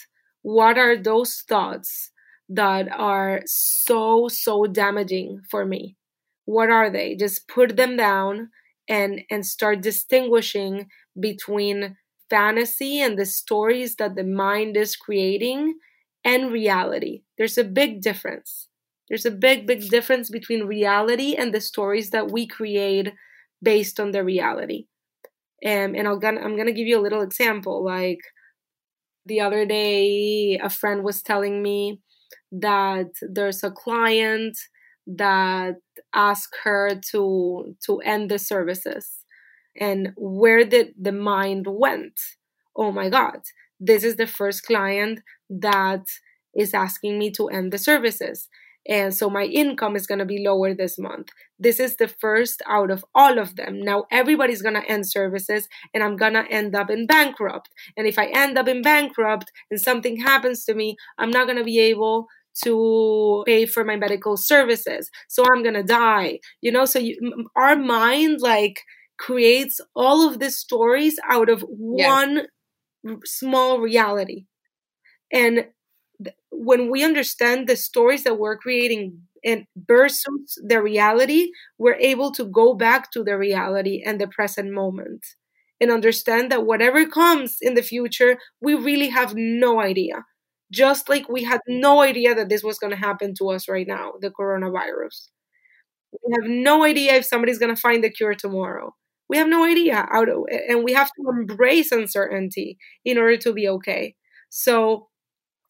What 0.43 0.77
are 0.79 0.97
those 0.97 1.43
thoughts 1.49 2.11
that 2.49 2.89
are 2.93 3.41
so 3.47 4.29
so 4.29 4.67
damaging 4.67 5.41
for 5.51 5.65
me? 5.65 5.97
What 6.45 6.71
are 6.71 6.91
they? 6.91 7.15
Just 7.17 7.49
put 7.49 7.77
them 7.77 7.97
down 7.97 8.51
and 8.89 9.23
and 9.31 9.47
start 9.47 9.81
distinguishing 9.81 10.87
between 11.19 11.97
fantasy 12.29 13.01
and 13.01 13.19
the 13.19 13.27
stories 13.27 13.97
that 13.97 14.15
the 14.15 14.25
mind 14.25 14.77
is 14.77 14.97
creating 14.97 15.75
and 16.25 16.53
reality. 16.53 17.23
There's 17.39 17.59
a 17.59 17.65
big 17.65 18.01
difference. 18.03 18.69
There's 19.09 19.27
a 19.27 19.31
big 19.31 19.67
big 19.67 19.91
difference 19.91 20.31
between 20.31 20.65
reality 20.65 21.35
and 21.37 21.53
the 21.55 21.61
stories 21.61 22.11
that 22.11 22.31
we 22.31 22.47
create 22.47 23.13
based 23.63 24.01
on 24.01 24.13
the 24.13 24.25
reality. 24.25 24.87
Um, 25.65 25.95
and 25.97 26.09
I'll 26.09 26.19
gonna, 26.19 26.43
i'm 26.43 26.57
gonna 26.57 26.73
give 26.73 26.87
you 26.89 26.99
a 27.01 27.03
little 27.07 27.23
example. 27.23 27.85
Like 27.85 28.21
the 29.27 29.41
other 29.41 29.65
day 29.67 30.59
a 30.63 30.71
friend 30.71 31.03
was 31.03 31.23
telling 31.23 31.63
me 31.63 32.01
that 32.53 33.09
there's 33.23 33.63
a 33.65 33.71
client 33.71 34.57
that 35.07 35.77
asked 36.15 36.57
her 36.65 37.01
to 37.11 37.75
to 37.85 37.99
end 38.01 38.31
the 38.31 38.39
services 38.39 39.25
and 39.81 40.13
where 40.17 40.65
did 40.65 40.95
the 41.01 41.13
mind 41.13 41.67
went? 41.69 42.19
Oh 42.77 42.93
my 42.93 43.09
god 43.11 43.41
this 43.81 44.05
is 44.05 44.17
the 44.17 44.27
first 44.27 44.65
client 44.65 45.21
that 45.49 46.05
is 46.55 46.75
asking 46.75 47.19
me 47.19 47.31
to 47.31 47.49
end 47.49 47.73
the 47.73 47.79
services 47.79 48.49
and 48.87 49.15
so 49.15 49.31
my 49.31 49.45
income 49.45 49.97
is 49.97 50.07
going 50.07 50.19
to 50.19 50.25
be 50.25 50.45
lower 50.45 50.75
this 50.75 50.99
month 50.99 51.29
this 51.59 51.81
is 51.81 51.97
the 51.97 52.09
first 52.09 52.63
out 52.67 52.91
of 52.91 53.05
all 53.15 53.39
of 53.39 53.57
them 53.57 53.81
now 53.81 54.05
everybody's 54.11 54.63
going 54.63 54.75
to 54.75 54.89
end 54.91 55.09
services 55.09 55.69
and 55.93 56.03
i'm 56.03 56.17
going 56.17 56.35
to 56.35 56.47
end 56.51 56.75
up 56.75 56.91
in 56.91 57.07
bankrupt 57.07 57.71
and 57.97 58.07
if 58.07 58.19
i 58.19 58.27
end 58.27 58.59
up 58.59 58.69
in 58.69 58.83
bankrupt 58.83 59.51
and 59.71 59.81
something 59.81 60.19
happens 60.19 60.65
to 60.65 60.75
me 60.75 60.97
i'm 61.19 61.31
not 61.31 61.47
going 61.47 61.59
to 61.59 61.65
be 61.65 61.79
able 61.79 62.27
to 62.63 63.43
pay 63.47 63.67
for 63.67 63.85
my 63.85 63.97
medical 63.97 64.37
services. 64.37 65.11
So 65.29 65.45
I'm 65.45 65.63
going 65.63 65.75
to 65.75 65.83
die. 65.83 66.39
You 66.61 66.73
know, 66.73 66.85
so 66.85 66.99
you, 66.99 67.49
our 67.57 67.77
mind 67.77 68.41
like 68.41 68.81
creates 69.19 69.81
all 69.95 70.29
of 70.29 70.39
these 70.39 70.57
stories 70.57 71.17
out 71.29 71.49
of 71.49 71.65
yes. 71.97 72.09
one 72.09 72.47
small 73.25 73.81
reality. 73.81 74.47
And 75.33 75.67
th- 76.23 76.37
when 76.51 76.91
we 76.91 77.05
understand 77.05 77.69
the 77.69 77.77
stories 77.77 78.25
that 78.25 78.39
we're 78.39 78.57
creating 78.59 79.23
and 79.45 79.67
versus 79.77 80.59
the 80.67 80.83
reality, 80.83 81.51
we're 81.79 81.97
able 82.01 82.33
to 82.33 82.45
go 82.45 82.75
back 82.75 83.11
to 83.13 83.23
the 83.25 83.37
reality 83.39 84.03
and 84.05 84.21
the 84.21 84.29
present 84.29 84.73
moment 84.73 85.25
and 85.81 85.91
understand 85.91 86.51
that 86.53 86.67
whatever 86.67 87.07
comes 87.07 87.59
in 87.61 87.75
the 87.75 87.83
future, 87.83 88.39
we 88.61 88.75
really 88.75 89.09
have 89.11 89.35
no 89.37 89.81
idea. 89.81 90.25
Just 90.73 91.09
like 91.09 91.29
we 91.29 91.45
had 91.45 91.61
no 91.69 92.01
idea 92.01 92.35
that 92.35 92.49
this 92.49 92.65
was 92.65 92.79
going 92.79 92.91
to 92.93 92.97
happen 92.97 93.35
to 93.39 93.51
us 93.51 93.69
right 93.69 93.87
now, 93.87 94.15
the 94.21 94.31
coronavirus. 94.31 95.29
We 96.13 96.35
have 96.41 96.51
no 96.51 96.85
idea 96.85 97.15
if 97.15 97.27
somebody's 97.27 97.59
going 97.59 97.75
to 97.75 97.81
find 97.81 98.03
the 98.05 98.11
cure 98.11 98.35
tomorrow. 98.35 98.95
We 99.29 99.39
have 99.39 99.49
no 99.49 99.65
idea 99.65 100.07
how 100.11 100.25
to, 100.25 100.47
and 100.69 100.85
we 100.85 100.93
have 100.93 101.09
to 101.09 101.23
mm. 101.23 101.41
embrace 101.41 101.93
uncertainty 101.93 102.79
in 103.05 103.19
order 103.19 103.37
to 103.39 103.53
be 103.53 103.69
okay. 103.69 104.15
So 104.51 105.09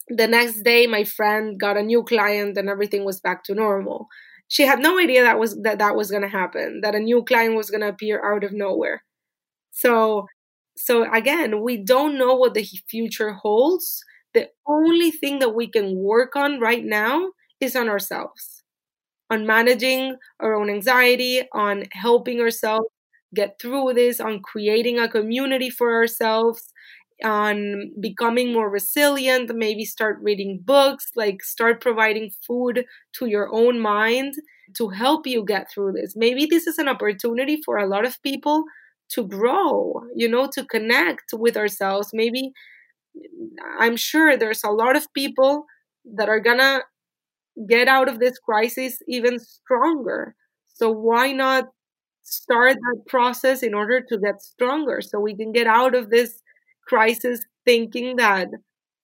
the 0.07 0.27
next 0.27 0.61
day, 0.63 0.87
my 0.87 1.03
friend 1.03 1.59
got 1.59 1.77
a 1.77 1.83
new 1.83 2.03
client 2.03 2.57
and 2.57 2.69
everything 2.69 3.05
was 3.05 3.19
back 3.19 3.43
to 3.45 3.55
normal. 3.55 4.07
She 4.47 4.63
had 4.63 4.79
no 4.79 4.99
idea 4.99 5.23
that 5.23 5.39
was 5.39 5.59
that 5.63 5.79
that 5.79 5.95
was 5.95 6.11
going 6.11 6.21
to 6.21 6.27
happen. 6.27 6.81
That 6.81 6.95
a 6.95 6.99
new 6.99 7.23
client 7.23 7.55
was 7.55 7.69
going 7.71 7.81
to 7.81 7.89
appear 7.89 8.21
out 8.23 8.43
of 8.43 8.53
nowhere. 8.53 9.03
So, 9.71 10.27
so 10.77 11.11
again, 11.11 11.61
we 11.61 11.77
don't 11.77 12.17
know 12.17 12.35
what 12.35 12.53
the 12.53 12.67
future 12.87 13.33
holds. 13.33 14.03
The 14.33 14.49
only 14.67 15.11
thing 15.11 15.39
that 15.39 15.55
we 15.55 15.67
can 15.67 15.97
work 15.97 16.35
on 16.35 16.59
right 16.59 16.83
now 16.83 17.31
is 17.59 17.75
on 17.75 17.89
ourselves, 17.89 18.63
on 19.31 19.47
managing 19.47 20.17
our 20.39 20.53
own 20.53 20.69
anxiety, 20.69 21.43
on 21.53 21.85
helping 21.93 22.39
ourselves 22.39 22.85
get 23.35 23.59
through 23.61 23.93
this, 23.93 24.19
on 24.19 24.41
creating 24.41 24.99
a 24.99 25.09
community 25.09 25.69
for 25.69 25.93
ourselves, 25.93 26.71
on 27.23 27.91
becoming 27.99 28.53
more 28.53 28.69
resilient, 28.69 29.51
maybe 29.55 29.85
start 29.85 30.17
reading 30.21 30.59
books, 30.63 31.11
like 31.15 31.43
start 31.43 31.81
providing 31.81 32.31
food 32.45 32.85
to 33.17 33.27
your 33.27 33.49
own 33.53 33.79
mind 33.79 34.33
to 34.77 34.89
help 34.89 35.27
you 35.27 35.45
get 35.45 35.69
through 35.71 35.93
this. 35.93 36.15
Maybe 36.15 36.45
this 36.45 36.67
is 36.67 36.77
an 36.77 36.87
opportunity 36.87 37.61
for 37.63 37.77
a 37.77 37.87
lot 37.87 38.05
of 38.05 38.21
people 38.23 38.63
to 39.09 39.27
grow, 39.27 40.01
you 40.15 40.27
know, 40.27 40.47
to 40.53 40.65
connect 40.65 41.25
with 41.33 41.55
ourselves. 41.55 42.09
Maybe 42.13 42.51
I'm 43.79 43.95
sure 43.95 44.35
there's 44.35 44.63
a 44.63 44.71
lot 44.71 44.95
of 44.95 45.13
people 45.13 45.65
that 46.17 46.29
are 46.29 46.39
gonna 46.39 46.81
get 47.69 47.87
out 47.87 48.09
of 48.09 48.19
this 48.19 48.37
crisis 48.39 48.97
even 49.07 49.39
stronger. 49.39 50.35
So 50.73 50.91
why 50.91 51.31
not 51.31 51.69
start 52.25 52.75
that 52.75 53.01
process 53.07 53.63
in 53.63 53.73
order 53.73 54.01
to 54.01 54.17
get 54.17 54.41
stronger 54.41 54.99
so 54.99 55.19
we 55.19 55.35
can 55.35 55.51
get 55.51 55.67
out 55.67 55.95
of 55.95 56.09
this 56.09 56.41
crisis 56.87 57.39
thinking 57.65 58.15
that 58.17 58.49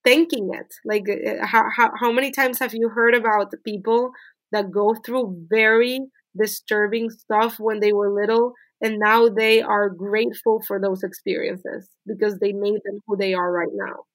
thinking 0.04 0.50
it. 0.54 0.74
Like 0.84 1.08
uh, 1.10 1.46
how, 1.46 1.66
how, 1.76 1.92
how 2.00 2.12
many 2.12 2.32
times 2.32 2.60
have 2.60 2.74
you 2.74 2.90
heard 2.90 3.14
about 3.14 3.52
the 3.52 3.58
people 3.58 4.12
that 4.52 4.72
go 4.72 4.96
through 4.96 5.46
very 5.50 6.00
disturbing 6.38 7.10
stuff 7.10 7.60
when 7.60 7.80
they 7.80 7.94
were 7.94 8.10
little 8.10 8.54
and 8.82 8.98
now 8.98 9.30
they 9.30 9.62
are 9.62 9.90
grateful 9.90 10.62
for 10.68 10.80
those 10.80 11.04
experiences 11.04 11.88
because 12.08 12.40
they 12.40 12.52
made 12.52 12.82
them 12.84 13.02
who 13.06 13.16
they 13.16 13.34
are 13.34 13.52
right 13.52 13.74
now? 13.74 14.06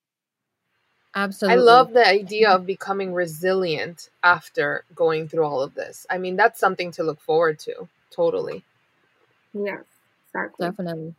Absolutely. 1.15 1.57
I 1.57 1.63
love 1.63 1.93
the 1.93 2.07
idea 2.07 2.51
of 2.51 2.67
becoming 2.67 3.15
resilient 3.15 4.11
after 4.23 4.85
going 4.95 5.29
through 5.29 5.45
all 5.45 5.63
of 5.63 5.75
this. 5.75 6.07
I 6.11 6.19
mean 6.19 6.37
that's 6.37 6.59
something 6.59 6.91
to 6.93 7.05
look 7.05 7.21
forward 7.21 7.59
to 7.61 7.89
totally 8.11 8.65
yeah 9.65 9.79
exactly 10.27 10.67
definitely 10.67 11.15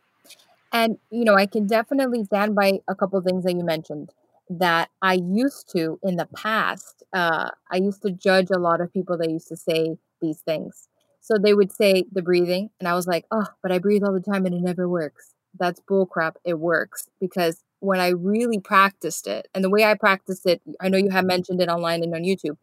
and 0.72 0.98
you 1.10 1.24
know 1.24 1.34
i 1.34 1.46
can 1.46 1.66
definitely 1.66 2.24
stand 2.24 2.54
by 2.54 2.80
a 2.88 2.94
couple 2.94 3.20
things 3.20 3.44
that 3.44 3.54
you 3.54 3.64
mentioned 3.64 4.10
that 4.50 4.88
i 5.02 5.14
used 5.14 5.68
to 5.70 5.98
in 6.02 6.16
the 6.16 6.26
past 6.36 7.02
uh, 7.12 7.50
i 7.70 7.76
used 7.76 8.02
to 8.02 8.10
judge 8.10 8.50
a 8.50 8.58
lot 8.58 8.80
of 8.80 8.92
people 8.92 9.16
that 9.16 9.30
used 9.30 9.48
to 9.48 9.56
say 9.56 9.96
these 10.20 10.40
things 10.40 10.88
so 11.28 11.36
they 11.36 11.52
would 11.52 11.70
say 11.70 12.04
the 12.10 12.22
breathing, 12.22 12.70
and 12.80 12.88
I 12.88 12.94
was 12.94 13.06
like, 13.06 13.26
oh, 13.30 13.48
but 13.62 13.70
I 13.70 13.78
breathe 13.78 14.02
all 14.02 14.14
the 14.14 14.20
time 14.20 14.46
and 14.46 14.54
it 14.54 14.62
never 14.62 14.88
works. 14.88 15.34
That's 15.58 15.78
bullcrap. 15.80 16.36
It 16.42 16.58
works 16.58 17.06
because 17.20 17.62
when 17.80 18.00
I 18.00 18.08
really 18.08 18.58
practiced 18.58 19.26
it, 19.26 19.46
and 19.54 19.62
the 19.62 19.68
way 19.68 19.84
I 19.84 19.92
practiced 19.94 20.46
it, 20.46 20.62
I 20.80 20.88
know 20.88 20.96
you 20.96 21.10
have 21.10 21.26
mentioned 21.26 21.60
it 21.60 21.68
online 21.68 22.02
and 22.02 22.14
on 22.14 22.22
YouTube, 22.22 22.56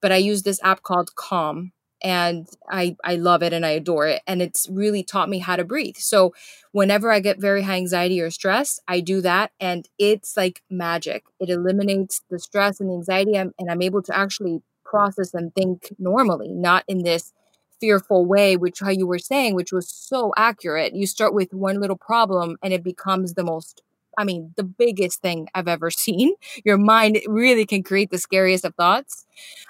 but 0.00 0.12
I 0.12 0.16
use 0.16 0.42
this 0.44 0.60
app 0.62 0.82
called 0.82 1.14
Calm, 1.14 1.72
and 2.02 2.48
I 2.70 2.96
I 3.04 3.16
love 3.16 3.42
it 3.42 3.52
and 3.52 3.64
I 3.66 3.70
adore 3.70 4.06
it, 4.06 4.22
and 4.26 4.42
it's 4.42 4.68
really 4.70 5.02
taught 5.02 5.28
me 5.28 5.38
how 5.38 5.56
to 5.56 5.64
breathe. 5.64 5.96
So 5.96 6.34
whenever 6.72 7.10
I 7.10 7.20
get 7.20 7.40
very 7.40 7.62
high 7.62 7.76
anxiety 7.76 8.20
or 8.20 8.30
stress, 8.30 8.80
I 8.88 9.00
do 9.00 9.20
that, 9.22 9.52
and 9.60 9.88
it's 9.98 10.36
like 10.36 10.62
magic. 10.70 11.24
It 11.40 11.50
eliminates 11.50 12.22
the 12.30 12.38
stress 12.38 12.80
and 12.80 12.90
the 12.90 12.94
anxiety, 12.94 13.34
and 13.36 13.52
I'm 13.68 13.82
able 13.82 14.02
to 14.02 14.16
actually 14.16 14.62
process 14.84 15.34
and 15.34 15.54
think 15.54 15.92
normally, 15.98 16.52
not 16.52 16.84
in 16.86 17.02
this 17.02 17.32
fearful 17.80 18.24
way, 18.24 18.56
which 18.56 18.80
how 18.80 18.90
you 18.90 19.06
were 19.06 19.18
saying, 19.18 19.54
which 19.54 19.72
was 19.72 19.88
so 19.88 20.32
accurate. 20.36 20.94
You 20.94 21.06
start 21.06 21.34
with 21.34 21.52
one 21.52 21.80
little 21.80 21.96
problem 21.96 22.56
and 22.62 22.72
it 22.72 22.82
becomes 22.82 23.34
the 23.34 23.44
most 23.44 23.82
I 24.18 24.24
mean, 24.24 24.54
the 24.56 24.64
biggest 24.64 25.20
thing 25.20 25.46
I've 25.54 25.68
ever 25.68 25.90
seen. 26.04 26.32
Your 26.64 26.78
mind 26.78 27.20
really 27.26 27.66
can 27.66 27.82
create 27.82 28.10
the 28.10 28.16
scariest 28.18 28.64
of 28.64 28.74
thoughts. 28.74 29.26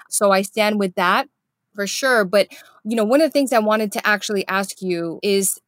So 0.09 0.31
I 0.31 0.41
stand 0.41 0.79
with 0.79 0.95
that 0.95 1.27
for 1.77 1.85
sure. 1.85 2.25
But, 2.25 2.47
you 2.83 2.95
know, 2.95 3.05
one 3.05 3.21
of 3.21 3.27
the 3.27 3.31
things 3.31 3.53
I 3.53 3.59
wanted 3.59 3.91
to 3.93 4.05
actually 4.05 4.47
ask 4.47 4.81
you 4.81 5.19
is 5.21 5.61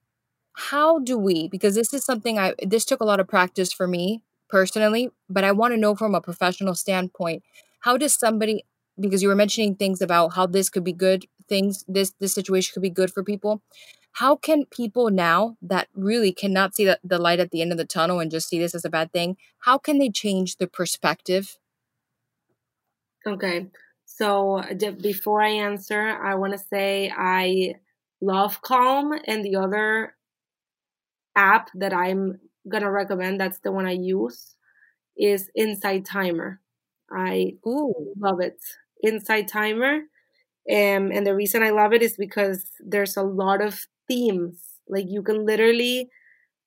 how 0.54 1.00
do 1.00 1.18
we, 1.18 1.48
because 1.48 1.76
this 1.76 1.94
is 1.94 2.04
something 2.04 2.40
I, 2.40 2.56
this 2.64 2.84
took 2.84 3.00
a 3.00 3.06
lot 3.06 3.20
of 3.20 3.28
practice 3.28 3.72
for 3.72 3.88
me 3.88 4.24
personally, 4.50 5.12
but 5.30 5.44
I 5.44 5.52
want 5.52 5.74
to 5.74 5.78
know 5.78 5.96
from 5.96 6.16
a 6.16 6.22
professional 6.22 6.74
standpoint, 6.74 7.44
how 7.82 7.96
does 7.96 8.16
somebody, 8.16 8.66
because 9.00 9.22
you 9.22 9.30
were 9.30 9.36
mentioning 9.36 9.76
things 9.76 10.02
about 10.02 10.34
how 10.34 10.48
this 10.48 10.70
could 10.70 10.84
be 10.84 10.94
good 10.94 11.28
things 11.48 11.84
this 11.88 12.14
this 12.20 12.34
situation 12.34 12.74
could 12.74 12.84
be 12.84 12.90
good 12.92 13.12
for 13.12 13.24
people 13.24 13.62
how 14.14 14.36
can 14.36 14.66
people 14.66 15.10
now 15.10 15.58
that 15.62 15.88
really 15.96 16.32
cannot 16.32 16.76
see 16.76 16.86
the, 16.86 17.00
the 17.04 17.18
light 17.18 17.40
at 17.40 17.52
the 17.52 17.62
end 17.62 17.72
of 17.72 17.78
the 17.80 17.86
tunnel 17.86 18.20
and 18.20 18.32
just 18.32 18.48
see 18.48 18.60
this 18.60 18.76
as 18.76 18.86
a 18.86 18.90
bad 18.90 19.12
thing 19.12 19.36
how 19.62 19.78
can 19.78 19.98
they 19.98 20.10
change 20.10 20.58
the 20.58 20.68
perspective 20.68 21.58
okay 23.26 23.68
so 24.20 24.62
before 25.02 25.42
i 25.42 25.50
answer 25.50 26.02
i 26.24 26.36
want 26.36 26.54
to 26.54 26.60
say 26.60 27.12
i 27.18 27.74
love 28.22 28.62
calm 28.62 29.14
and 29.26 29.44
the 29.44 29.56
other 29.56 30.16
app 31.36 31.70
that 31.74 31.94
i'm 31.94 32.40
gonna 32.68 32.92
recommend 32.92 33.40
that's 33.40 33.60
the 33.60 33.72
one 33.72 33.86
i 33.86 33.92
use 33.92 34.56
is 35.18 35.50
Insight 35.56 36.06
Timer 36.06 36.60
i 37.12 37.54
Ooh. 37.66 38.14
love 38.20 38.40
it 38.42 38.60
Insight 39.04 39.48
Timer 39.48 40.02
um, 40.70 41.12
and 41.12 41.26
the 41.26 41.36
reason 41.36 41.64
I 41.64 41.72
love 41.72 41.94
it 41.94 42.04
is 42.04 42.16
because 42.16 42.70
there's 42.80 43.18
a 43.18 43.24
lot 43.24 43.62
of 43.62 43.88
themes. 44.08 44.62
Like 44.88 45.06
you 45.08 45.24
can 45.24 45.46
literally, 45.46 46.10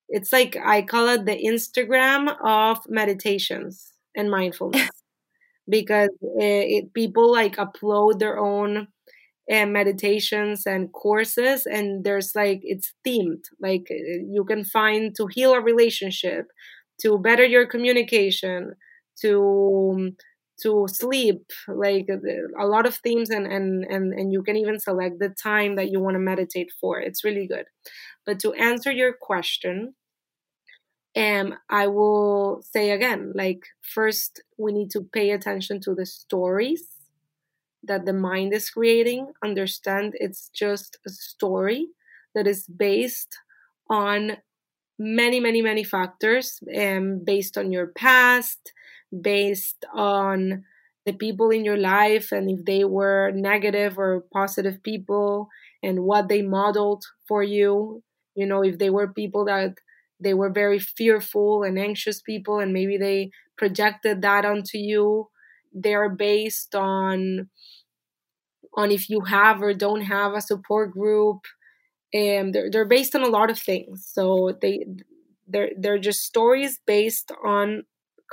it's 0.08 0.32
like 0.32 0.56
I 0.56 0.82
call 0.82 1.08
it 1.08 1.24
the 1.24 1.36
Instagram 1.36 2.34
of 2.44 2.78
meditations 2.88 3.92
and 4.16 4.30
mindfulness 4.30 4.90
because 5.68 6.11
it, 6.38 6.85
it, 6.85 6.94
people 6.94 7.31
like 7.31 7.57
upload 7.57 8.18
their 8.18 8.38
own 8.38 8.88
uh, 9.53 9.66
meditations 9.66 10.66
and 10.66 10.92
courses 10.92 11.66
and 11.66 12.05
there's 12.05 12.35
like 12.35 12.61
it's 12.62 12.94
themed. 13.07 13.44
Like 13.61 13.88
uh, 13.90 14.22
you 14.31 14.44
can 14.48 14.64
find 14.64 15.14
to 15.16 15.27
heal 15.27 15.53
a 15.55 15.61
relationship 15.61 16.46
to 17.03 17.18
better 17.18 17.44
your 17.44 17.66
communication 17.66 18.75
to 19.20 20.12
to 20.62 20.87
sleep 20.88 21.42
like 21.66 22.07
a 22.61 22.66
lot 22.66 22.87
of 22.87 22.94
themes 22.96 23.31
and 23.31 23.46
and 23.46 23.85
and, 23.85 24.12
and 24.12 24.33
you 24.33 24.42
can 24.42 24.57
even 24.57 24.79
select 24.79 25.18
the 25.18 25.31
time 25.42 25.77
that 25.77 25.90
you 25.90 26.01
want 26.01 26.14
to 26.14 26.20
meditate 26.20 26.70
for. 26.81 27.01
It's 27.01 27.25
really 27.25 27.46
good. 27.48 27.64
But 28.27 28.40
to 28.40 28.53
answer 28.55 28.92
your 28.92 29.14
question 29.20 29.94
um 31.16 31.55
i 31.68 31.87
will 31.87 32.62
say 32.62 32.90
again 32.90 33.33
like 33.35 33.64
first 33.83 34.42
we 34.59 34.72
need 34.72 34.90
to 34.90 35.03
pay 35.12 35.31
attention 35.31 35.81
to 35.81 35.94
the 35.94 36.07
stories 36.07 36.85
that 37.85 38.07
the 38.07 38.12
mind 38.12 38.53
is 38.53 38.70
creating. 38.70 39.33
Understand 39.42 40.14
it's 40.18 40.48
just 40.55 40.98
a 41.07 41.11
story 41.11 41.88
that 42.35 42.46
is 42.46 42.66
based 42.66 43.37
on 43.90 44.38
many 44.98 45.40
many 45.40 45.62
many 45.62 45.85
factors 45.85 46.61
um, 46.77 47.20
based 47.25 47.59
on 47.59 47.72
your 47.72 47.88
past 47.88 48.72
based 49.22 49.85
on 49.94 50.64
the 51.07 51.12
people 51.12 51.51
in 51.51 51.64
your 51.64 51.77
life 51.77 52.31
and 52.33 52.51
if 52.51 52.64
they 52.64 52.85
were 52.85 53.33
negative 53.35 53.98
or 53.98 54.25
positive 54.33 54.83
people 54.83 55.48
and 55.83 56.05
what 56.05 56.29
they 56.29 56.42
modeled 56.42 57.05
for 57.27 57.42
you. 57.42 58.03
You 58.35 58.46
know 58.46 58.62
if 58.64 58.79
they 58.79 58.90
were 58.90 59.09
people 59.12 59.44
that 59.46 59.75
they 60.22 60.35
were 60.35 60.50
very 60.50 60.78
fearful 60.78 61.62
and 61.62 61.78
anxious 61.78 62.22
people 62.22 62.58
and 62.58 62.72
maybe 62.72 62.96
they 62.96 63.30
projected 63.56 64.22
that 64.22 64.44
onto 64.44 64.78
you. 64.78 65.28
They're 65.72 66.11
based 66.11 66.74
on 66.74 67.48
on 68.76 68.90
if 68.90 69.08
you 69.11 69.20
have 69.22 69.62
or 69.62 69.74
don't 69.74 70.02
have 70.02 70.32
a 70.35 70.40
support 70.40 70.92
group 70.92 71.44
and 72.14 72.54
they're, 72.54 72.70
they're 72.70 72.87
based 72.87 73.14
on 73.14 73.22
a 73.22 73.28
lot 73.28 73.50
of 73.50 73.58
things. 73.58 74.08
So 74.12 74.58
they 74.61 74.85
they're 75.48 75.70
they're 75.78 75.98
just 75.98 76.22
stories 76.22 76.80
based 76.87 77.32
on 77.44 77.85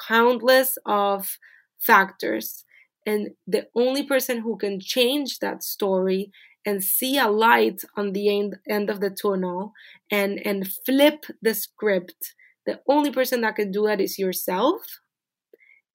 countless 0.07 0.77
of 0.85 1.37
factors. 1.79 2.65
And 3.05 3.29
the 3.47 3.67
only 3.75 4.03
person 4.03 4.39
who 4.41 4.57
can 4.57 4.79
change 4.79 5.39
that 5.39 5.63
story 5.63 6.31
and 6.65 6.83
see 6.83 7.17
a 7.17 7.27
light 7.27 7.81
on 7.95 8.13
the 8.13 8.37
end, 8.37 8.57
end 8.69 8.89
of 8.89 8.99
the 8.99 9.09
tunnel 9.09 9.73
and 10.11 10.39
and 10.45 10.71
flip 10.85 11.25
the 11.41 11.53
script 11.53 12.33
the 12.65 12.79
only 12.87 13.11
person 13.11 13.41
that 13.41 13.55
can 13.55 13.71
do 13.71 13.85
that 13.85 14.01
is 14.01 14.19
yourself 14.19 14.81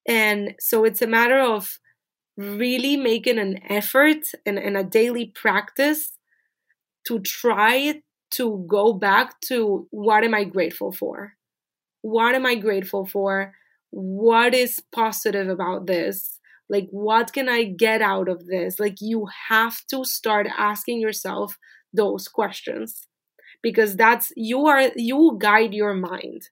and 0.07 0.53
so 0.59 0.83
it's 0.85 1.01
a 1.01 1.07
matter 1.07 1.39
of 1.39 1.79
really 2.37 2.97
making 2.97 3.39
an 3.39 3.59
effort 3.69 4.25
and, 4.45 4.59
and 4.59 4.77
a 4.77 4.83
daily 4.83 5.25
practice 5.25 6.11
to 7.07 7.19
try 7.19 8.01
to 8.31 8.65
go 8.67 8.93
back 8.93 9.39
to 9.39 9.87
what 9.91 10.23
am 10.23 10.33
I 10.33 10.43
grateful 10.43 10.91
for? 10.91 11.33
What 12.01 12.35
am 12.35 12.45
I 12.45 12.55
grateful 12.55 13.05
for? 13.05 13.53
What 13.91 14.53
is 14.53 14.81
positive 14.91 15.47
about 15.47 15.87
this? 15.87 16.39
Like, 16.69 16.87
what 16.91 17.33
can 17.33 17.47
I 17.47 17.63
get 17.63 18.01
out 18.01 18.27
of 18.27 18.47
this? 18.47 18.79
Like, 18.79 18.97
you 18.99 19.27
have 19.49 19.81
to 19.91 20.03
start 20.03 20.47
asking 20.57 20.99
yourself 20.99 21.57
those 21.93 22.27
questions 22.27 23.07
because 23.61 23.95
that's 23.95 24.31
you 24.35 24.65
are 24.67 24.91
you 24.95 25.37
guide 25.39 25.73
your 25.73 25.93
mind. 25.93 26.49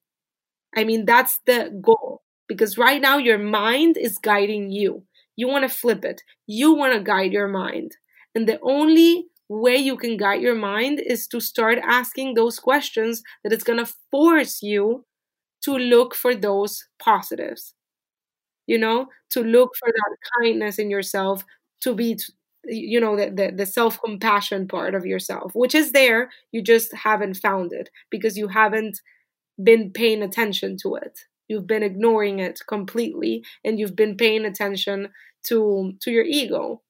I 0.76 0.84
mean, 0.84 1.06
that's 1.06 1.40
the 1.46 1.72
goal 1.82 2.24
because 2.48 2.78
right 2.78 3.02
now 3.02 3.18
your 3.18 3.38
mind 3.38 3.98
is 3.98 4.18
guiding 4.18 4.72
you. 4.72 5.04
You 5.36 5.48
want 5.48 5.68
to 5.68 5.76
flip 5.76 6.06
it, 6.06 6.22
you 6.48 6.74
want 6.74 6.94
to 6.94 7.02
guide 7.02 7.34
your 7.34 7.48
mind. 7.48 7.98
And 8.36 8.48
the 8.48 8.60
only 8.62 9.28
way 9.50 9.76
you 9.76 9.98
can 9.98 10.18
guide 10.18 10.42
your 10.42 10.56
mind 10.56 11.00
is 11.06 11.28
to 11.28 11.40
start 11.40 11.78
asking 11.84 12.34
those 12.34 12.60
questions 12.60 13.22
that 13.44 13.54
it's 13.54 13.64
going 13.64 13.84
to 13.84 13.94
force 14.10 14.62
you 14.62 15.06
to 15.64 15.74
look 15.74 16.16
for 16.16 16.36
those 16.36 16.86
positives 17.00 17.76
you 18.68 18.78
know 18.78 19.08
to 19.30 19.42
look 19.42 19.72
for 19.80 19.88
that 19.92 20.18
kindness 20.42 20.80
in 20.80 20.90
yourself 20.90 21.44
to 21.82 21.94
be 21.94 22.18
you 22.66 23.00
know 23.00 23.16
the, 23.18 23.30
the, 23.30 23.52
the 23.56 23.66
self-compassion 23.66 24.68
part 24.68 24.96
of 24.96 25.06
yourself 25.06 25.52
which 25.54 25.76
is 25.76 25.92
there 25.92 26.30
you 26.52 26.62
just 26.62 26.94
haven't 26.94 27.36
found 27.36 27.74
it 27.74 27.90
because 28.10 28.38
you 28.38 28.48
haven't 28.48 29.02
been 29.64 29.92
paying 29.92 30.24
attention 30.24 30.78
to 30.82 30.96
it. 30.96 31.20
You've 31.48 31.68
been 31.68 31.84
ignoring 31.84 32.40
it 32.40 32.60
completely 32.68 33.44
and 33.64 33.80
you've 33.80 33.96
been 33.96 34.18
paying 34.18 34.46
attention 34.46 35.10
to 35.48 35.94
to 36.02 36.12
your 36.12 36.24
ego. 36.26 36.82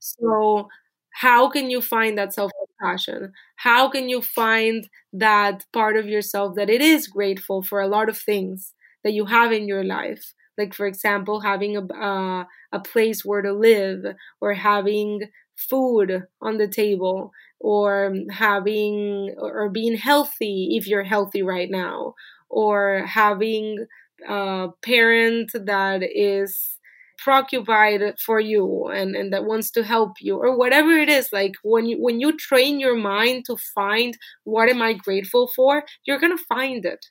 So 0.00 0.68
how 1.12 1.48
can 1.50 1.70
you 1.70 1.80
find 1.82 2.16
that 2.18 2.32
self 2.32 2.50
compassion 2.78 3.32
how 3.56 3.90
can 3.90 4.08
you 4.08 4.22
find 4.22 4.88
that 5.12 5.64
part 5.72 5.96
of 5.96 6.06
yourself 6.08 6.54
that 6.56 6.70
it 6.70 6.80
is 6.80 7.08
grateful 7.08 7.62
for 7.62 7.80
a 7.80 7.88
lot 7.88 8.08
of 8.08 8.16
things 8.16 8.72
that 9.04 9.12
you 9.12 9.26
have 9.26 9.52
in 9.52 9.66
your 9.68 9.84
life 9.84 10.32
like 10.60 10.74
for 10.74 10.86
example 10.86 11.40
having 11.40 11.76
a, 11.76 11.82
uh, 11.94 12.44
a 12.72 12.80
place 12.80 13.24
where 13.24 13.42
to 13.42 13.52
live 13.52 14.04
or 14.40 14.54
having 14.54 15.22
food 15.56 16.24
on 16.42 16.58
the 16.58 16.68
table 16.68 17.32
or 17.60 18.14
having 18.30 19.34
or 19.38 19.68
being 19.70 19.96
healthy 19.96 20.76
if 20.78 20.86
you're 20.86 21.04
healthy 21.04 21.42
right 21.42 21.70
now 21.70 22.14
or 22.48 23.04
having 23.06 23.86
a 24.28 24.68
parent 24.82 25.50
that 25.54 26.02
is 26.02 26.78
preoccupied 27.18 28.00
for 28.18 28.40
you 28.40 28.86
and, 28.86 29.14
and 29.14 29.32
that 29.32 29.44
wants 29.44 29.70
to 29.72 29.82
help 29.84 30.12
you 30.20 30.36
or 30.38 30.56
whatever 30.56 30.92
it 30.92 31.08
is. 31.10 31.28
Like 31.32 31.52
when 31.62 31.84
you 31.86 31.98
when 32.00 32.20
you 32.20 32.36
train 32.36 32.80
your 32.80 32.96
mind 32.96 33.44
to 33.46 33.56
find 33.74 34.16
what 34.44 34.70
am 34.70 34.80
i 34.82 34.92
grateful 34.94 35.50
for 35.54 35.84
you're 36.06 36.18
gonna 36.18 36.36
find 36.48 36.84
it 36.86 37.06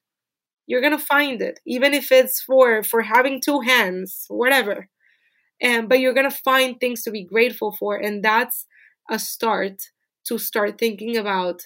you're 0.69 0.81
gonna 0.81 0.99
find 0.99 1.41
it 1.43 1.59
even 1.67 1.93
if 1.95 2.13
it's 2.13 2.41
for 2.41 2.83
for 2.83 3.03
having 3.03 3.41
two 3.41 3.61
hands 3.61 4.25
whatever. 4.29 4.89
And 5.61 5.89
but 5.89 6.01
you're 6.01 6.13
gonna 6.15 6.31
find 6.31 6.79
things 6.79 7.03
to 7.03 7.11
be 7.11 7.25
grateful 7.25 7.73
for 7.73 7.97
and 7.97 8.23
that's 8.23 8.67
a 9.11 9.19
start 9.19 9.81
to 10.27 10.39
start 10.39 10.79
thinking 10.79 11.17
about 11.17 11.61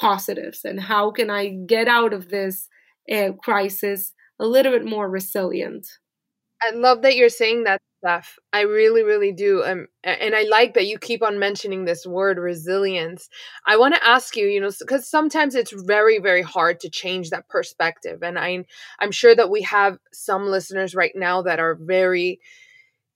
positives 0.00 0.60
and 0.64 0.80
how 0.80 1.10
can 1.10 1.30
i 1.30 1.48
get 1.48 1.88
out 1.88 2.12
of 2.14 2.30
this 2.30 2.68
uh, 3.12 3.32
crisis 3.44 4.14
a 4.40 4.46
little 4.46 4.72
bit 4.72 4.84
more 4.84 5.08
resilient. 5.10 5.86
I 6.62 6.70
love 6.72 7.02
that 7.02 7.16
you're 7.16 7.28
saying 7.28 7.64
that 7.64 7.80
stuff. 7.98 8.38
I 8.52 8.62
really, 8.62 9.02
really 9.02 9.32
do. 9.32 9.62
Um, 9.64 9.88
and 10.04 10.34
I 10.34 10.42
like 10.42 10.74
that 10.74 10.86
you 10.86 10.98
keep 10.98 11.22
on 11.22 11.38
mentioning 11.38 11.84
this 11.84 12.06
word 12.06 12.38
resilience. 12.38 13.28
I 13.66 13.76
want 13.76 13.94
to 13.94 14.06
ask 14.06 14.36
you, 14.36 14.46
you 14.46 14.60
know, 14.60 14.70
because 14.78 15.08
sometimes 15.08 15.54
it's 15.54 15.72
very, 15.72 16.18
very 16.18 16.42
hard 16.42 16.80
to 16.80 16.90
change 16.90 17.30
that 17.30 17.48
perspective. 17.48 18.22
And 18.22 18.38
I, 18.38 18.64
I'm 19.00 19.12
sure 19.12 19.34
that 19.34 19.50
we 19.50 19.62
have 19.62 19.98
some 20.12 20.46
listeners 20.46 20.94
right 20.94 21.12
now 21.14 21.42
that 21.42 21.58
are 21.58 21.74
very 21.74 22.40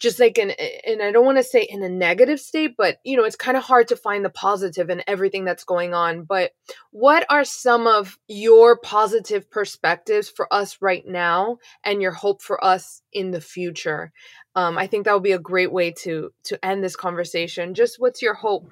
just 0.02 0.18
like 0.18 0.36
in 0.36 0.50
and 0.50 1.00
I 1.00 1.12
don't 1.12 1.24
want 1.24 1.38
to 1.38 1.44
say 1.44 1.62
in 1.62 1.80
a 1.84 1.88
negative 1.88 2.40
state, 2.40 2.74
but 2.76 2.98
you 3.04 3.16
know, 3.16 3.22
it's 3.22 3.36
kind 3.36 3.56
of 3.56 3.62
hard 3.62 3.86
to 3.88 3.96
find 3.96 4.24
the 4.24 4.30
positive 4.30 4.90
in 4.90 5.00
everything 5.06 5.44
that's 5.44 5.62
going 5.62 5.94
on. 5.94 6.24
But 6.24 6.50
what 6.90 7.24
are 7.30 7.44
some 7.44 7.86
of 7.86 8.18
your 8.26 8.76
positive 8.76 9.48
perspectives 9.48 10.28
for 10.28 10.52
us 10.52 10.78
right 10.80 11.06
now 11.06 11.58
and 11.84 12.02
your 12.02 12.10
hope 12.10 12.42
for 12.42 12.62
us 12.64 13.00
in 13.12 13.30
the 13.30 13.40
future? 13.40 14.12
Um, 14.56 14.76
I 14.76 14.88
think 14.88 15.04
that 15.04 15.14
would 15.14 15.22
be 15.22 15.32
a 15.32 15.38
great 15.38 15.72
way 15.72 15.92
to 16.02 16.32
to 16.44 16.64
end 16.64 16.82
this 16.82 16.96
conversation. 16.96 17.72
Just 17.72 18.00
what's 18.00 18.20
your 18.20 18.34
hope 18.34 18.70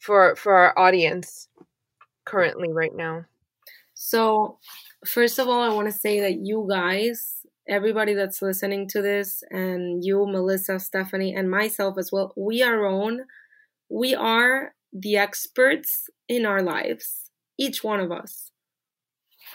for 0.00 0.34
for 0.34 0.52
our 0.52 0.76
audience 0.76 1.46
currently 2.24 2.72
right 2.72 2.94
now? 2.94 3.26
So, 3.94 4.58
first 5.06 5.38
of 5.38 5.46
all, 5.46 5.62
I 5.62 5.72
want 5.72 5.86
to 5.86 5.96
say 5.96 6.18
that 6.20 6.40
you 6.40 6.66
guys 6.68 7.41
everybody 7.72 8.14
that's 8.14 8.42
listening 8.42 8.86
to 8.88 9.00
this, 9.02 9.42
and 9.50 10.04
you, 10.04 10.26
Melissa, 10.26 10.78
Stephanie, 10.78 11.34
and 11.34 11.50
myself 11.50 11.96
as 11.98 12.12
well, 12.12 12.32
we 12.36 12.62
are 12.62 12.84
own. 12.84 13.22
We 13.88 14.14
are 14.14 14.74
the 14.92 15.16
experts 15.16 16.10
in 16.28 16.44
our 16.44 16.62
lives. 16.62 17.30
Each 17.58 17.82
one 17.82 18.00
of 18.00 18.12
us 18.12 18.50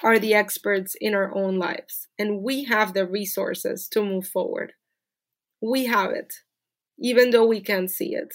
are 0.03 0.19
the 0.19 0.33
experts 0.33 0.95
in 0.99 1.13
our 1.13 1.35
own 1.35 1.57
lives, 1.57 2.07
and 2.17 2.41
we 2.41 2.63
have 2.65 2.93
the 2.93 3.05
resources 3.07 3.87
to 3.89 4.03
move 4.03 4.27
forward. 4.27 4.73
We 5.61 5.85
have 5.85 6.11
it, 6.11 6.33
even 6.99 7.29
though 7.29 7.45
we 7.45 7.61
can't 7.61 7.91
see 7.91 8.15
it. 8.15 8.33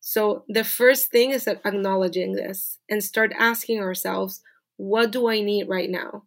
So, 0.00 0.44
the 0.48 0.64
first 0.64 1.10
thing 1.10 1.30
is 1.30 1.46
acknowledging 1.46 2.32
this 2.32 2.78
and 2.88 3.04
start 3.04 3.32
asking 3.38 3.80
ourselves, 3.80 4.40
what 4.78 5.10
do 5.12 5.28
I 5.28 5.42
need 5.42 5.68
right 5.68 5.90
now? 5.90 6.24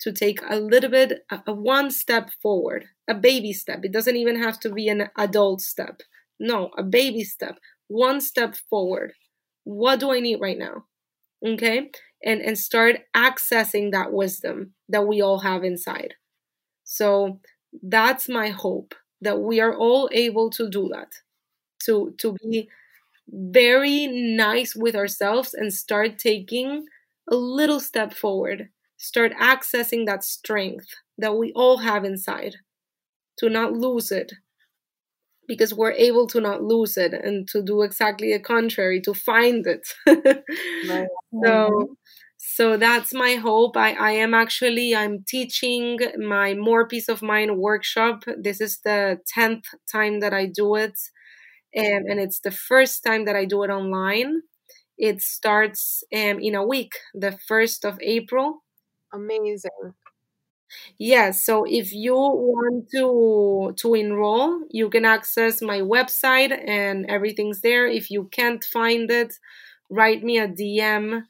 To 0.00 0.12
take 0.12 0.40
a 0.48 0.56
little 0.56 0.90
bit, 0.90 1.24
a, 1.30 1.42
a 1.48 1.52
one 1.54 1.90
step 1.90 2.30
forward, 2.42 2.86
a 3.08 3.14
baby 3.14 3.52
step. 3.52 3.80
It 3.84 3.92
doesn't 3.92 4.16
even 4.16 4.40
have 4.42 4.58
to 4.60 4.70
be 4.72 4.88
an 4.88 5.10
adult 5.16 5.60
step. 5.60 6.00
No, 6.38 6.70
a 6.78 6.82
baby 6.82 7.24
step, 7.24 7.58
one 7.88 8.20
step 8.20 8.56
forward. 8.70 9.12
What 9.64 10.00
do 10.00 10.12
I 10.12 10.20
need 10.20 10.40
right 10.40 10.58
now? 10.58 10.84
Okay? 11.46 11.90
And 12.24 12.40
and 12.42 12.58
start 12.58 13.02
accessing 13.16 13.92
that 13.92 14.12
wisdom 14.12 14.74
that 14.88 15.06
we 15.06 15.22
all 15.22 15.40
have 15.40 15.64
inside. 15.64 16.14
So 16.84 17.40
that's 17.82 18.28
my 18.28 18.48
hope 18.48 18.94
that 19.20 19.40
we 19.40 19.60
are 19.60 19.76
all 19.76 20.08
able 20.12 20.50
to 20.50 20.68
do 20.70 20.88
that. 20.92 21.12
To 21.86 22.14
to 22.18 22.34
be 22.34 22.68
very 23.28 24.06
nice 24.08 24.76
with 24.76 24.94
ourselves 24.96 25.54
and 25.54 25.72
start 25.72 26.18
taking 26.18 26.86
a 27.30 27.36
little 27.36 27.80
step 27.80 28.14
forward 28.14 28.70
start 29.00 29.32
accessing 29.40 30.06
that 30.06 30.22
strength 30.22 30.88
that 31.16 31.34
we 31.36 31.52
all 31.54 31.78
have 31.78 32.04
inside 32.04 32.56
to 33.38 33.48
not 33.48 33.72
lose 33.72 34.12
it 34.12 34.32
because 35.48 35.74
we're 35.74 35.92
able 35.92 36.26
to 36.28 36.40
not 36.40 36.62
lose 36.62 36.96
it 36.96 37.12
and 37.12 37.48
to 37.48 37.62
do 37.62 37.82
exactly 37.82 38.32
the 38.32 38.38
contrary 38.38 39.00
to 39.00 39.12
find 39.12 39.66
it. 39.66 39.88
Right. 40.88 41.08
so 41.44 41.96
so 42.36 42.76
that's 42.76 43.12
my 43.12 43.34
hope. 43.34 43.76
I, 43.76 43.92
I 43.94 44.12
am 44.12 44.34
actually 44.34 44.94
i'm 44.94 45.24
teaching 45.26 45.98
my 46.18 46.54
more 46.54 46.86
peace 46.86 47.08
of 47.08 47.22
mind 47.22 47.56
workshop. 47.58 48.24
This 48.38 48.60
is 48.60 48.80
the 48.84 49.18
10th 49.34 49.64
time 49.90 50.20
that 50.20 50.34
i 50.34 50.46
do 50.46 50.76
it 50.76 50.98
and, 51.74 52.06
and 52.08 52.20
it's 52.20 52.40
the 52.40 52.50
first 52.50 53.02
time 53.02 53.24
that 53.24 53.36
i 53.36 53.44
do 53.44 53.62
it 53.62 53.70
online. 53.70 54.42
It 54.98 55.22
starts 55.22 56.04
um, 56.14 56.38
in 56.40 56.54
a 56.54 56.66
week 56.66 56.92
the 57.14 57.38
1st 57.48 57.84
of 57.86 57.98
april 58.02 58.62
Amazing. 59.12 59.94
Yes, 60.98 61.44
so 61.44 61.64
if 61.64 61.92
you 61.92 62.14
want 62.14 62.88
to 62.94 63.74
to 63.76 63.94
enroll, 63.94 64.60
you 64.70 64.88
can 64.90 65.04
access 65.04 65.60
my 65.62 65.80
website 65.80 66.52
and 66.68 67.06
everything's 67.08 67.60
there. 67.60 67.86
If 67.86 68.10
you 68.10 68.24
can't 68.30 68.62
find 68.64 69.10
it, 69.10 69.34
write 69.90 70.22
me 70.22 70.38
a 70.38 70.46
DM 70.48 71.24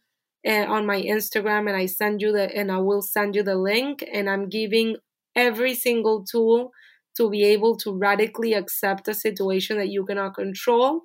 uh, 0.46 0.50
on 0.68 0.86
my 0.86 1.00
Instagram 1.02 1.68
and 1.68 1.76
I 1.76 1.86
send 1.86 2.20
you 2.22 2.32
the 2.32 2.54
and 2.54 2.70
I 2.70 2.78
will 2.78 3.02
send 3.02 3.34
you 3.36 3.42
the 3.42 3.56
link 3.56 4.04
and 4.12 4.28
I'm 4.28 4.48
giving 4.48 4.96
every 5.36 5.74
single 5.74 6.24
tool 6.24 6.72
to 7.16 7.30
be 7.30 7.44
able 7.44 7.76
to 7.78 7.96
radically 7.96 8.52
accept 8.54 9.08
a 9.08 9.14
situation 9.14 9.78
that 9.78 9.88
you 9.88 10.04
cannot 10.04 10.34
control. 10.34 11.02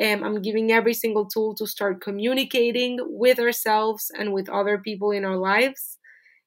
Um, 0.00 0.22
I'm 0.24 0.42
giving 0.42 0.72
every 0.72 0.94
single 0.94 1.26
tool 1.26 1.54
to 1.56 1.66
start 1.66 2.00
communicating 2.00 2.98
with 3.02 3.38
ourselves 3.38 4.10
and 4.18 4.32
with 4.32 4.48
other 4.48 4.78
people 4.78 5.10
in 5.10 5.24
our 5.24 5.36
lives. 5.36 5.98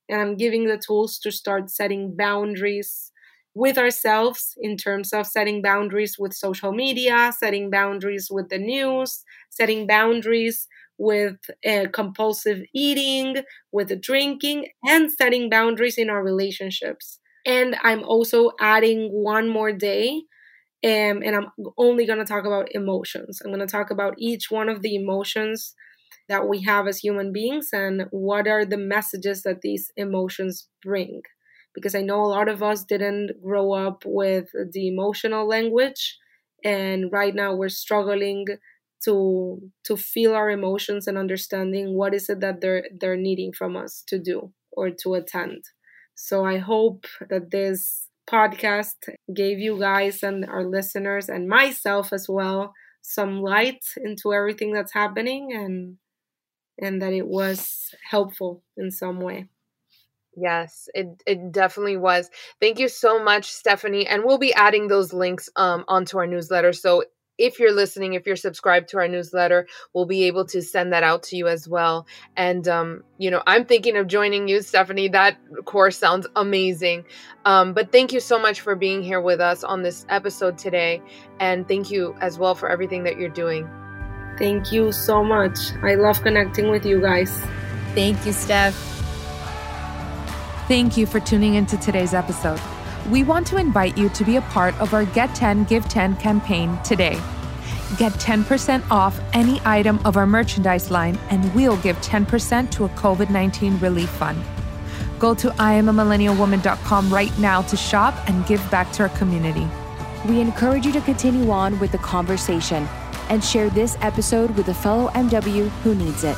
And 0.09 0.21
I'm 0.21 0.37
giving 0.37 0.65
the 0.67 0.77
tools 0.77 1.19
to 1.19 1.31
start 1.31 1.69
setting 1.71 2.15
boundaries 2.15 3.11
with 3.53 3.77
ourselves 3.77 4.53
in 4.59 4.77
terms 4.77 5.13
of 5.13 5.25
setting 5.27 5.61
boundaries 5.61 6.17
with 6.19 6.33
social 6.33 6.73
media, 6.73 7.33
setting 7.37 7.69
boundaries 7.69 8.27
with 8.29 8.49
the 8.49 8.57
news, 8.57 9.23
setting 9.49 9.87
boundaries 9.87 10.67
with 10.97 11.37
uh, 11.67 11.85
compulsive 11.93 12.61
eating, 12.73 13.37
with 13.71 13.99
drinking, 14.01 14.67
and 14.85 15.11
setting 15.11 15.49
boundaries 15.49 15.97
in 15.97 16.09
our 16.09 16.23
relationships. 16.23 17.19
And 17.45 17.75
I'm 17.83 18.03
also 18.03 18.51
adding 18.59 19.09
one 19.11 19.49
more 19.49 19.71
day, 19.71 20.23
um, 20.85 21.23
and 21.23 21.35
I'm 21.35 21.47
only 21.77 22.05
going 22.05 22.19
to 22.19 22.25
talk 22.25 22.45
about 22.45 22.69
emotions. 22.71 23.41
I'm 23.43 23.51
going 23.51 23.65
to 23.65 23.71
talk 23.71 23.91
about 23.91 24.15
each 24.19 24.51
one 24.51 24.69
of 24.69 24.81
the 24.83 24.95
emotions 24.95 25.75
that 26.29 26.47
we 26.47 26.61
have 26.63 26.87
as 26.87 26.99
human 26.99 27.31
beings 27.33 27.69
and 27.73 28.05
what 28.11 28.47
are 28.47 28.65
the 28.65 28.77
messages 28.77 29.43
that 29.43 29.61
these 29.61 29.91
emotions 29.97 30.67
bring. 30.83 31.21
Because 31.73 31.95
I 31.95 32.01
know 32.01 32.21
a 32.21 32.27
lot 32.27 32.49
of 32.49 32.63
us 32.63 32.83
didn't 32.85 33.41
grow 33.43 33.73
up 33.73 34.03
with 34.05 34.49
the 34.73 34.87
emotional 34.87 35.47
language, 35.47 36.17
and 36.63 37.11
right 37.11 37.35
now 37.35 37.53
we're 37.55 37.69
struggling 37.69 38.45
to 39.03 39.59
to 39.83 39.97
feel 39.97 40.33
our 40.33 40.49
emotions 40.49 41.07
and 41.07 41.17
understanding 41.17 41.95
what 41.95 42.13
is 42.13 42.29
it 42.29 42.39
that 42.39 42.61
they're 42.61 42.85
they're 42.99 43.17
needing 43.17 43.51
from 43.53 43.75
us 43.75 44.03
to 44.07 44.17
do 44.19 44.51
or 44.71 44.89
to 44.89 45.13
attend. 45.15 45.63
So 46.15 46.45
I 46.45 46.57
hope 46.57 47.05
that 47.29 47.51
this 47.51 48.04
podcast 48.27 48.95
gave 49.33 49.59
you 49.59 49.79
guys 49.79 50.23
and 50.23 50.45
our 50.45 50.63
listeners 50.65 51.29
and 51.29 51.47
myself 51.47 52.13
as 52.13 52.27
well 52.29 52.73
some 53.01 53.41
light 53.41 53.83
into 53.97 54.33
everything 54.33 54.73
that's 54.73 54.93
happening 54.93 55.53
and 55.53 55.97
and 56.79 57.01
that 57.01 57.13
it 57.13 57.27
was 57.27 57.93
helpful 58.09 58.63
in 58.77 58.91
some 58.91 59.19
way. 59.21 59.47
Yes, 60.37 60.89
it 60.93 61.07
it 61.25 61.51
definitely 61.51 61.95
was. 61.97 62.29
Thank 62.59 62.77
you 62.79 62.89
so 62.89 63.23
much, 63.23 63.45
Stephanie. 63.45 64.05
And 64.05 64.23
we'll 64.25 64.37
be 64.37 64.53
adding 64.53 64.87
those 64.87 65.13
links 65.13 65.49
um 65.55 65.85
onto 65.87 66.17
our 66.17 66.27
newsletter. 66.27 66.73
So 66.73 67.05
if 67.37 67.59
you're 67.59 67.73
listening, 67.73 68.13
if 68.13 68.25
you're 68.25 68.35
subscribed 68.35 68.89
to 68.89 68.97
our 68.97 69.07
newsletter, 69.07 69.67
we'll 69.93 70.05
be 70.05 70.23
able 70.23 70.45
to 70.45 70.61
send 70.61 70.93
that 70.93 71.03
out 71.03 71.23
to 71.23 71.37
you 71.37 71.47
as 71.47 71.67
well. 71.67 72.07
And, 72.35 72.67
um, 72.67 73.03
you 73.17 73.31
know, 73.31 73.41
I'm 73.47 73.65
thinking 73.65 73.97
of 73.97 74.07
joining 74.07 74.47
you, 74.47 74.61
Stephanie. 74.61 75.07
That 75.09 75.37
course 75.65 75.97
sounds 75.97 76.27
amazing. 76.35 77.05
Um, 77.45 77.73
but 77.73 77.91
thank 77.91 78.13
you 78.13 78.19
so 78.19 78.39
much 78.39 78.61
for 78.61 78.75
being 78.75 79.03
here 79.03 79.21
with 79.21 79.39
us 79.39 79.63
on 79.63 79.83
this 79.83 80.05
episode 80.09 80.57
today. 80.57 81.01
And 81.39 81.67
thank 81.67 81.91
you 81.91 82.15
as 82.21 82.39
well 82.39 82.55
for 82.55 82.69
everything 82.69 83.03
that 83.03 83.17
you're 83.17 83.29
doing. 83.29 83.69
Thank 84.37 84.71
you 84.71 84.91
so 84.91 85.23
much. 85.23 85.57
I 85.81 85.95
love 85.95 86.21
connecting 86.21 86.69
with 86.69 86.85
you 86.85 87.01
guys. 87.01 87.41
Thank 87.93 88.25
you, 88.25 88.33
Steph. 88.33 88.75
Thank 90.67 90.97
you 90.97 91.05
for 91.05 91.19
tuning 91.19 91.53
into 91.53 91.77
today's 91.77 92.13
episode 92.13 92.59
we 93.09 93.23
want 93.23 93.45
to 93.47 93.57
invite 93.57 93.97
you 93.97 94.09
to 94.09 94.23
be 94.23 94.37
a 94.37 94.41
part 94.41 94.73
of 94.79 94.93
our 94.93 95.05
Get 95.05 95.33
10 95.35 95.65
Give 95.65 95.87
10 95.87 96.15
campaign 96.17 96.77
today. 96.83 97.19
Get 97.97 98.13
10% 98.13 98.89
off 98.89 99.19
any 99.33 99.61
item 99.63 99.99
of 100.05 100.17
our 100.17 100.25
merchandise 100.25 100.89
line, 100.89 101.17
and 101.29 101.53
we'll 101.53 101.77
give 101.77 101.95
10% 101.97 102.71
to 102.71 102.85
a 102.85 102.89
COVID 102.89 103.29
19 103.29 103.77
relief 103.79 104.09
fund. 104.09 104.41
Go 105.19 105.35
to 105.35 105.49
IamAMillennialWoman.com 105.49 107.13
right 107.13 107.37
now 107.39 107.61
to 107.61 107.77
shop 107.77 108.15
and 108.27 108.45
give 108.47 108.59
back 108.71 108.91
to 108.93 109.03
our 109.03 109.09
community. 109.09 109.67
We 110.27 110.41
encourage 110.41 110.85
you 110.85 110.91
to 110.93 111.01
continue 111.01 111.51
on 111.51 111.79
with 111.79 111.91
the 111.91 111.99
conversation 111.99 112.87
and 113.29 113.43
share 113.43 113.69
this 113.69 113.97
episode 114.01 114.55
with 114.57 114.67
a 114.69 114.73
fellow 114.73 115.09
MW 115.09 115.69
who 115.83 115.95
needs 115.95 116.23
it. 116.23 116.37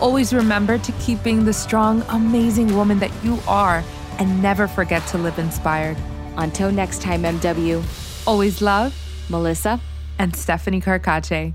Always 0.00 0.32
remember 0.32 0.78
to 0.78 0.92
keep 0.92 1.22
being 1.22 1.44
the 1.44 1.52
strong, 1.52 2.02
amazing 2.08 2.74
woman 2.76 2.98
that 3.00 3.12
you 3.24 3.38
are 3.46 3.82
and 4.18 4.42
never 4.42 4.66
forget 4.68 5.06
to 5.08 5.18
live 5.18 5.38
inspired. 5.38 5.96
Until 6.36 6.70
next 6.70 7.02
time, 7.02 7.22
MW. 7.22 7.82
Always 8.26 8.62
love, 8.62 8.94
Melissa 9.28 9.80
and 10.18 10.34
Stephanie 10.34 10.80
Carcache. 10.80 11.54